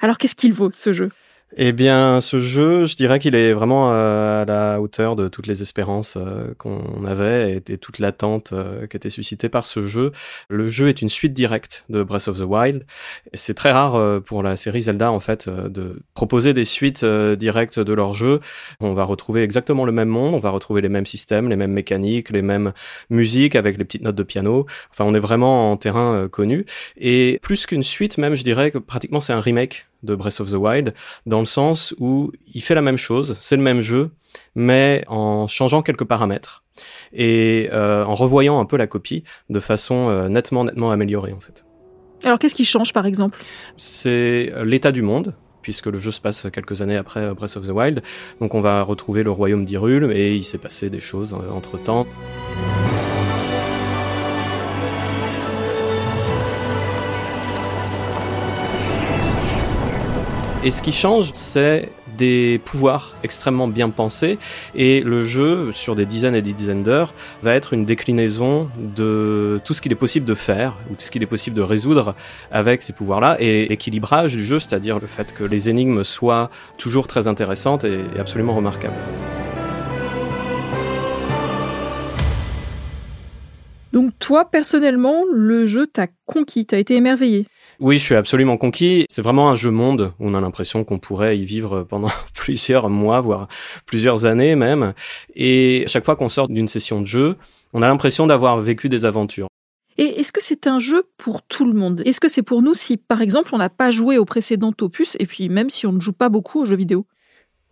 Alors 0.00 0.18
qu'est-ce 0.18 0.34
qu'il 0.34 0.52
vaut 0.52 0.70
ce 0.70 0.92
jeu? 0.92 1.10
Eh 1.56 1.72
bien, 1.72 2.20
ce 2.20 2.38
jeu, 2.38 2.84
je 2.84 2.94
dirais 2.94 3.18
qu'il 3.18 3.34
est 3.34 3.54
vraiment 3.54 3.90
euh, 3.90 4.42
à 4.42 4.44
la 4.44 4.82
hauteur 4.82 5.16
de 5.16 5.28
toutes 5.28 5.46
les 5.46 5.62
espérances 5.62 6.18
euh, 6.18 6.52
qu'on 6.58 7.06
avait 7.06 7.62
et, 7.66 7.78
toute 7.78 8.00
l'attente 8.00 8.52
euh, 8.52 8.86
qui 8.86 8.98
était 8.98 9.08
suscitée 9.08 9.48
par 9.48 9.64
ce 9.64 9.86
jeu. 9.86 10.12
Le 10.50 10.68
jeu 10.68 10.88
est 10.88 11.00
une 11.00 11.08
suite 11.08 11.32
directe 11.32 11.86
de 11.88 12.02
Breath 12.02 12.28
of 12.28 12.38
the 12.38 12.42
Wild. 12.42 12.84
C'est 13.32 13.54
très 13.54 13.72
rare 13.72 14.22
pour 14.22 14.42
la 14.42 14.56
série 14.56 14.82
Zelda, 14.82 15.10
en 15.10 15.20
fait, 15.20 15.48
de 15.48 16.02
proposer 16.12 16.52
des 16.52 16.64
suites 16.64 17.04
directes 17.04 17.80
de 17.80 17.92
leur 17.94 18.12
jeu. 18.12 18.40
On 18.80 18.92
va 18.92 19.04
retrouver 19.04 19.42
exactement 19.42 19.86
le 19.86 19.92
même 19.92 20.08
monde, 20.08 20.34
on 20.34 20.38
va 20.38 20.50
retrouver 20.50 20.82
les 20.82 20.90
mêmes 20.90 21.06
systèmes, 21.06 21.48
les 21.48 21.56
mêmes 21.56 21.72
mécaniques, 21.72 22.30
les 22.30 22.42
mêmes 22.42 22.72
musiques 23.08 23.56
avec 23.56 23.78
les 23.78 23.84
petites 23.84 24.02
notes 24.02 24.16
de 24.16 24.22
piano. 24.22 24.66
Enfin, 24.90 25.04
on 25.04 25.14
est 25.14 25.18
vraiment 25.18 25.72
en 25.72 25.76
terrain 25.78 26.28
connu. 26.28 26.66
Et 26.98 27.38
plus 27.42 27.66
qu'une 27.66 27.82
suite, 27.82 28.18
même, 28.18 28.34
je 28.34 28.44
dirais 28.44 28.70
que 28.70 28.78
pratiquement 28.78 29.20
c'est 29.20 29.32
un 29.32 29.40
remake 29.40 29.88
de 30.02 30.14
Breath 30.14 30.40
of 30.40 30.50
the 30.50 30.54
Wild, 30.54 30.94
dans 31.26 31.40
le 31.40 31.46
sens 31.46 31.94
où 31.98 32.32
il 32.54 32.62
fait 32.62 32.74
la 32.74 32.82
même 32.82 32.96
chose, 32.96 33.36
c'est 33.40 33.56
le 33.56 33.62
même 33.62 33.80
jeu, 33.80 34.10
mais 34.54 35.04
en 35.08 35.46
changeant 35.46 35.82
quelques 35.82 36.04
paramètres 36.04 36.64
et 37.12 37.68
euh, 37.72 38.04
en 38.04 38.14
revoyant 38.14 38.60
un 38.60 38.64
peu 38.64 38.76
la 38.76 38.86
copie 38.86 39.24
de 39.50 39.60
façon 39.60 40.08
euh, 40.08 40.28
nettement, 40.28 40.64
nettement 40.64 40.90
améliorée 40.90 41.32
en 41.32 41.40
fait. 41.40 41.64
Alors 42.24 42.38
qu'est-ce 42.38 42.54
qui 42.54 42.64
change 42.64 42.92
par 42.92 43.06
exemple? 43.06 43.38
C'est 43.76 44.52
l'état 44.64 44.92
du 44.92 45.02
monde, 45.02 45.34
puisque 45.62 45.86
le 45.86 45.98
jeu 45.98 46.10
se 46.10 46.20
passe 46.20 46.46
quelques 46.52 46.82
années 46.82 46.96
après 46.96 47.34
Breath 47.34 47.56
of 47.56 47.66
the 47.66 47.70
Wild. 47.70 48.02
Donc 48.40 48.54
on 48.54 48.60
va 48.60 48.82
retrouver 48.82 49.22
le 49.22 49.30
royaume 49.30 49.64
d'Hyrule 49.64 50.10
et 50.12 50.34
il 50.34 50.44
s'est 50.44 50.58
passé 50.58 50.90
des 50.90 51.00
choses 51.00 51.34
euh, 51.34 51.50
Et 60.64 60.72
ce 60.72 60.82
qui 60.82 60.90
change, 60.90 61.30
c'est 61.34 61.88
des 62.16 62.60
pouvoirs 62.64 63.14
extrêmement 63.22 63.68
bien 63.68 63.90
pensés 63.90 64.38
et 64.74 65.02
le 65.02 65.24
jeu 65.24 65.70
sur 65.70 65.94
des 65.94 66.04
dizaines 66.04 66.34
et 66.34 66.42
des 66.42 66.52
dizaines 66.52 66.82
d'heures 66.82 67.14
va 67.44 67.54
être 67.54 67.74
une 67.74 67.84
déclinaison 67.84 68.68
de 68.76 69.60
tout 69.64 69.72
ce 69.72 69.80
qu'il 69.80 69.92
est 69.92 69.94
possible 69.94 70.26
de 70.26 70.34
faire 70.34 70.74
ou 70.90 70.94
tout 70.94 71.02
ce 71.02 71.12
qu'il 71.12 71.22
est 71.22 71.26
possible 71.26 71.54
de 71.54 71.62
résoudre 71.62 72.16
avec 72.50 72.82
ces 72.82 72.92
pouvoirs-là 72.92 73.36
et 73.38 73.68
l'équilibrage 73.68 74.34
du 74.34 74.44
jeu, 74.44 74.58
c'est-à-dire 74.58 74.98
le 74.98 75.06
fait 75.06 75.32
que 75.32 75.44
les 75.44 75.68
énigmes 75.68 76.02
soient 76.02 76.50
toujours 76.76 77.06
très 77.06 77.28
intéressantes 77.28 77.84
et 77.84 78.00
absolument 78.18 78.56
remarquables. 78.56 78.98
Donc 83.92 84.10
toi, 84.18 84.44
personnellement, 84.50 85.22
le 85.32 85.66
jeu 85.66 85.86
t'a 85.86 86.08
conquis, 86.26 86.66
t'as 86.66 86.78
été 86.78 86.96
émerveillé 86.96 87.46
oui, 87.80 87.98
je 87.98 88.04
suis 88.04 88.14
absolument 88.16 88.56
conquis. 88.56 89.06
C'est 89.08 89.22
vraiment 89.22 89.50
un 89.50 89.54
jeu 89.54 89.70
monde. 89.70 90.12
On 90.18 90.34
a 90.34 90.40
l'impression 90.40 90.82
qu'on 90.84 90.98
pourrait 90.98 91.38
y 91.38 91.44
vivre 91.44 91.84
pendant 91.84 92.08
plusieurs 92.34 92.88
mois, 92.88 93.20
voire 93.20 93.48
plusieurs 93.86 94.26
années 94.26 94.56
même. 94.56 94.94
Et 95.36 95.84
chaque 95.86 96.04
fois 96.04 96.16
qu'on 96.16 96.28
sort 96.28 96.48
d'une 96.48 96.68
session 96.68 97.00
de 97.00 97.06
jeu, 97.06 97.36
on 97.72 97.82
a 97.82 97.88
l'impression 97.88 98.26
d'avoir 98.26 98.60
vécu 98.60 98.88
des 98.88 99.04
aventures. 99.04 99.46
Et 99.96 100.20
est-ce 100.20 100.32
que 100.32 100.42
c'est 100.42 100.66
un 100.66 100.78
jeu 100.78 101.04
pour 101.16 101.42
tout 101.42 101.64
le 101.64 101.72
monde? 101.72 102.02
Est-ce 102.04 102.20
que 102.20 102.28
c'est 102.28 102.42
pour 102.42 102.62
nous 102.62 102.74
si, 102.74 102.96
par 102.96 103.20
exemple, 103.20 103.50
on 103.52 103.58
n'a 103.58 103.68
pas 103.68 103.90
joué 103.90 104.16
au 104.16 104.24
précédent 104.24 104.72
opus, 104.80 105.16
et 105.18 105.26
puis 105.26 105.48
même 105.48 105.70
si 105.70 105.86
on 105.86 105.92
ne 105.92 106.00
joue 106.00 106.12
pas 106.12 106.28
beaucoup 106.28 106.60
aux 106.60 106.64
jeux 106.64 106.76
vidéo? 106.76 107.04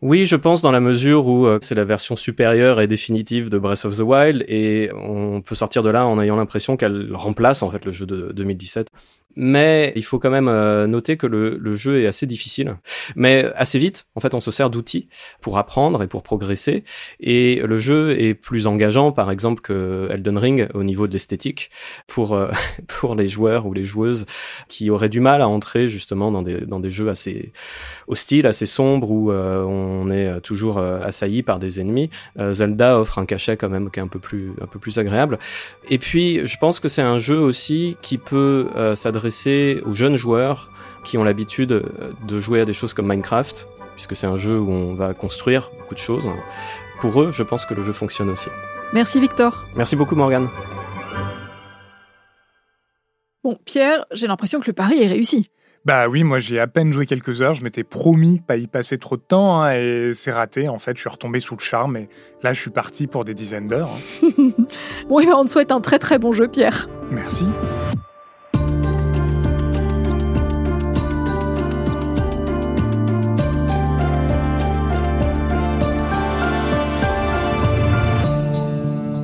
Oui, 0.03 0.27
je 0.27 0.37
pense 0.37 0.61
dans 0.61 0.73
la 0.73 0.81
mesure 0.81 1.27
où 1.27 1.47
euh, 1.47 1.59
c'est 1.63 1.75
la 1.75 1.85
version 1.85 2.17
supérieure 2.17 2.81
et 2.81 2.87
définitive 2.87 3.49
de 3.49 3.59
Breath 3.59 3.87
of 3.87 3.97
the 3.97 4.01
Wild 4.01 4.45
et 4.47 4.91
on 4.95 5.41
peut 5.41 5.55
sortir 5.55 5.83
de 5.83 5.89
là 5.89 6.07
en 6.07 6.21
ayant 6.21 6.37
l'impression 6.37 6.77
qu'elle 6.77 7.15
remplace 7.15 7.63
en 7.63 7.71
fait 7.71 7.83
le 7.87 7.93
jeu 7.93 8.05
de 8.05 8.31
2017. 8.33 8.89
Mais 9.37 9.93
il 9.97 10.05
faut 10.05 10.19
quand 10.19 10.31
même 10.31 10.49
euh, 10.49 10.87
noter 10.87 11.17
que 11.17 11.27
le, 11.27 11.57
le, 11.57 11.77
jeu 11.77 12.03
est 12.03 12.07
assez 12.07 12.27
difficile. 12.27 12.77
Mais 13.15 13.51
assez 13.55 13.79
vite, 13.79 14.07
en 14.15 14.21
fait, 14.21 14.35
on 14.35 14.41
se 14.41 14.51
sert 14.51 14.71
d'outils 14.71 15.09
pour 15.41 15.59
apprendre 15.59 16.03
et 16.03 16.07
pour 16.07 16.23
progresser. 16.23 16.85
Et 17.21 17.61
le 17.65 17.79
jeu 17.79 18.19
est 18.21 18.35
plus 18.35 18.67
engageant, 18.67 19.13
par 19.13 19.31
exemple, 19.31 19.61
que 19.61 20.09
Elden 20.11 20.39
Ring 20.39 20.69
au 20.75 20.83
niveau 20.83 21.07
de 21.07 21.13
l'esthétique 21.13 21.71
pour 22.07 22.35
euh, 22.35 22.51
pour 22.87 23.15
les 23.15 23.29
joueurs 23.29 23.67
ou 23.67 23.73
les 23.73 23.85
joueuses 23.85 24.27
qui 24.69 24.91
auraient 24.91 25.09
du 25.09 25.21
mal 25.21 25.43
à 25.43 25.49
entrer 25.49 25.89
justement 25.89 26.31
dans 26.31 26.43
des 26.43 26.63
dans 26.63 26.81
des 26.81 26.91
jeux 26.91 27.09
assez 27.09 27.53
hostiles, 28.09 28.47
assez 28.47 28.67
sombres 28.67 29.11
où 29.11 29.33
on 29.33 29.87
on 30.07 30.11
est 30.11 30.27
euh, 30.27 30.41
toujours 30.41 30.79
euh, 30.79 31.01
assailli 31.03 31.43
par 31.43 31.59
des 31.59 31.81
ennemis. 31.81 32.11
Euh, 32.39 32.53
Zelda 32.53 33.01
offre 33.01 33.19
un 33.19 33.27
cachet 33.27 33.57
quand 33.57 33.69
même 33.69 33.91
qui 33.91 34.01
est 34.01 34.03
un 34.03 34.09
peu 34.09 34.19
plus 34.19 34.53
un 34.61 34.67
peu 34.67 34.79
plus 34.79 34.99
agréable. 34.99 35.39
Et 35.89 35.99
puis 35.99 36.47
je 36.47 36.57
pense 36.59 36.81
que 36.81 36.89
c'est 36.89 37.03
un 37.03 37.19
jeu 37.19 37.39
aussi 37.39 37.97
qui 38.03 38.19
peut 38.19 38.69
s'adresser 38.95 39.26
aux 39.85 39.93
jeunes 39.93 40.17
joueurs 40.17 40.71
qui 41.05 41.19
ont 41.19 41.25
l'habitude 41.25 41.83
de 42.27 42.39
jouer 42.39 42.61
à 42.61 42.65
des 42.65 42.73
choses 42.73 42.95
comme 42.95 43.09
Minecraft, 43.09 43.69
puisque 43.95 44.17
c'est 44.17 44.27
un 44.27 44.37
jeu 44.37 44.59
où 44.59 44.71
on 44.71 44.95
va 44.95 45.15
construire 45.15 45.71
beaucoup 45.79 45.95
de 45.95 46.01
choses. 46.01 46.29
Pour 47.01 47.23
eux, 47.23 47.31
je 47.31 47.43
pense 47.43 47.67
que 47.67 47.75
le 47.75 47.85
jeu 47.85 47.93
fonctionne 47.93 48.29
aussi. 48.29 48.49
Merci 48.93 49.21
Victor. 49.21 49.65
Merci 49.77 49.97
beaucoup 49.97 50.17
Morgane. 50.17 50.49
Bon, 53.45 53.59
Pierre, 53.65 54.07
j'ai 54.11 54.27
l'impression 54.27 54.61
que 54.61 54.67
le 54.67 54.73
pari 54.73 55.03
est 55.03 55.07
réussi. 55.09 55.51
Bah 55.85 56.09
oui, 56.09 56.25
moi 56.25 56.41
j'ai 56.41 56.59
à 56.59 56.67
peine 56.67 56.93
joué 56.93 57.07
quelques 57.07 57.43
heures, 57.43 57.55
je 57.55 57.63
m'étais 57.63 57.85
promis 57.85 58.39
de 58.39 58.43
pas 58.43 58.57
y 58.57 58.67
passer 58.67 58.99
trop 58.99 59.17
de 59.17 59.23
temps 59.23 59.63
hein, 59.63 59.73
et 59.73 60.11
c'est 60.15 60.33
raté. 60.33 60.69
En 60.69 60.81
fait, 60.81 60.97
je 60.97 61.01
suis 61.03 61.09
retombé 61.09 61.39
sous 61.39 61.55
le 61.55 61.63
charme 61.63 61.97
et 61.97 62.09
là 62.43 62.53
je 62.53 62.61
suis 62.61 62.73
parti 62.73 63.07
pour 63.07 63.25
des 63.25 63.35
dizaines 63.35 63.69
d'heures. 63.69 63.91
Hein. 64.25 64.51
bon, 65.09 65.21
et 65.21 65.27
ben, 65.27 65.35
on 65.37 65.45
te 65.45 65.51
souhaite 65.51 65.71
un 65.71 65.81
très 65.81 66.01
très 66.01 66.19
bon 66.19 66.33
jeu, 66.33 66.49
Pierre. 66.49 66.89
Merci. 67.13 67.45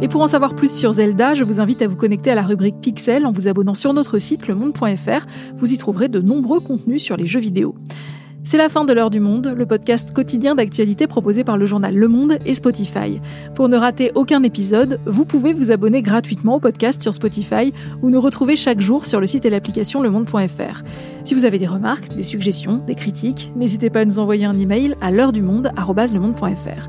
Et 0.03 0.09
pour 0.09 0.21
en 0.21 0.27
savoir 0.27 0.57
plus 0.57 0.77
sur 0.77 0.91
Zelda, 0.91 1.35
je 1.35 1.45
vous 1.45 1.61
invite 1.61 1.81
à 1.81 1.87
vous 1.87 1.95
connecter 1.95 2.33
à 2.33 2.35
la 2.35 2.43
rubrique 2.43 2.81
Pixel 2.81 3.25
en 3.25 3.31
vous 3.31 3.47
abonnant 3.47 3.75
sur 3.75 3.93
notre 3.93 4.19
site 4.19 4.49
lemonde.fr. 4.49 5.27
Vous 5.57 5.73
y 5.73 5.79
trouverez 5.79 6.09
de 6.09 6.19
nombreux 6.19 6.59
contenus 6.59 7.01
sur 7.01 7.17
les 7.17 7.27
jeux 7.27 7.39
vidéo. 7.39 7.77
C'est 8.43 8.59
la 8.59 8.69
fin 8.69 8.85
de 8.85 8.93
l'heure 8.93 9.11
du 9.11 9.21
monde, 9.21 9.55
le 9.57 9.65
podcast 9.65 10.13
quotidien 10.13 10.57
d'actualité 10.57 11.07
proposé 11.07 11.45
par 11.45 11.57
le 11.57 11.67
journal 11.67 11.95
Le 11.95 12.09
Monde 12.09 12.39
et 12.45 12.55
Spotify. 12.55 13.21
Pour 13.55 13.69
ne 13.69 13.77
rater 13.77 14.11
aucun 14.17 14.43
épisode, 14.43 14.99
vous 15.07 15.25
pouvez 15.25 15.53
vous 15.53 15.71
abonner 15.71 16.03
gratuitement 16.03 16.57
au 16.57 16.61
podcast 16.61 17.01
sur 17.01 17.15
Spotify 17.15 17.73
ou 18.03 18.11
nous 18.11 18.21
retrouver 18.21 18.57
chaque 18.57 18.81
jour 18.81 19.07
sur 19.07 19.21
le 19.21 19.29
site 19.29 19.45
et 19.45 19.51
l'application 19.51 20.03
lemonde.fr. 20.03 20.83
Si 21.25 21.35
vous 21.35 21.45
avez 21.45 21.61
des 21.61 21.69
remarques, 21.69 22.13
des 22.17 22.25
suggestions, 22.25 22.79
des 22.79 22.97
critiques, 22.97 23.53
n'hésitez 23.55 23.89
pas 23.89 24.01
à 24.01 24.05
nous 24.05 24.19
envoyer 24.19 24.47
un 24.47 24.59
email 24.59 24.97
à 25.01 25.13
l'heure 25.13 25.31
du 25.31 25.43
monde 25.43 25.71
@lemonde.fr. 25.77 26.89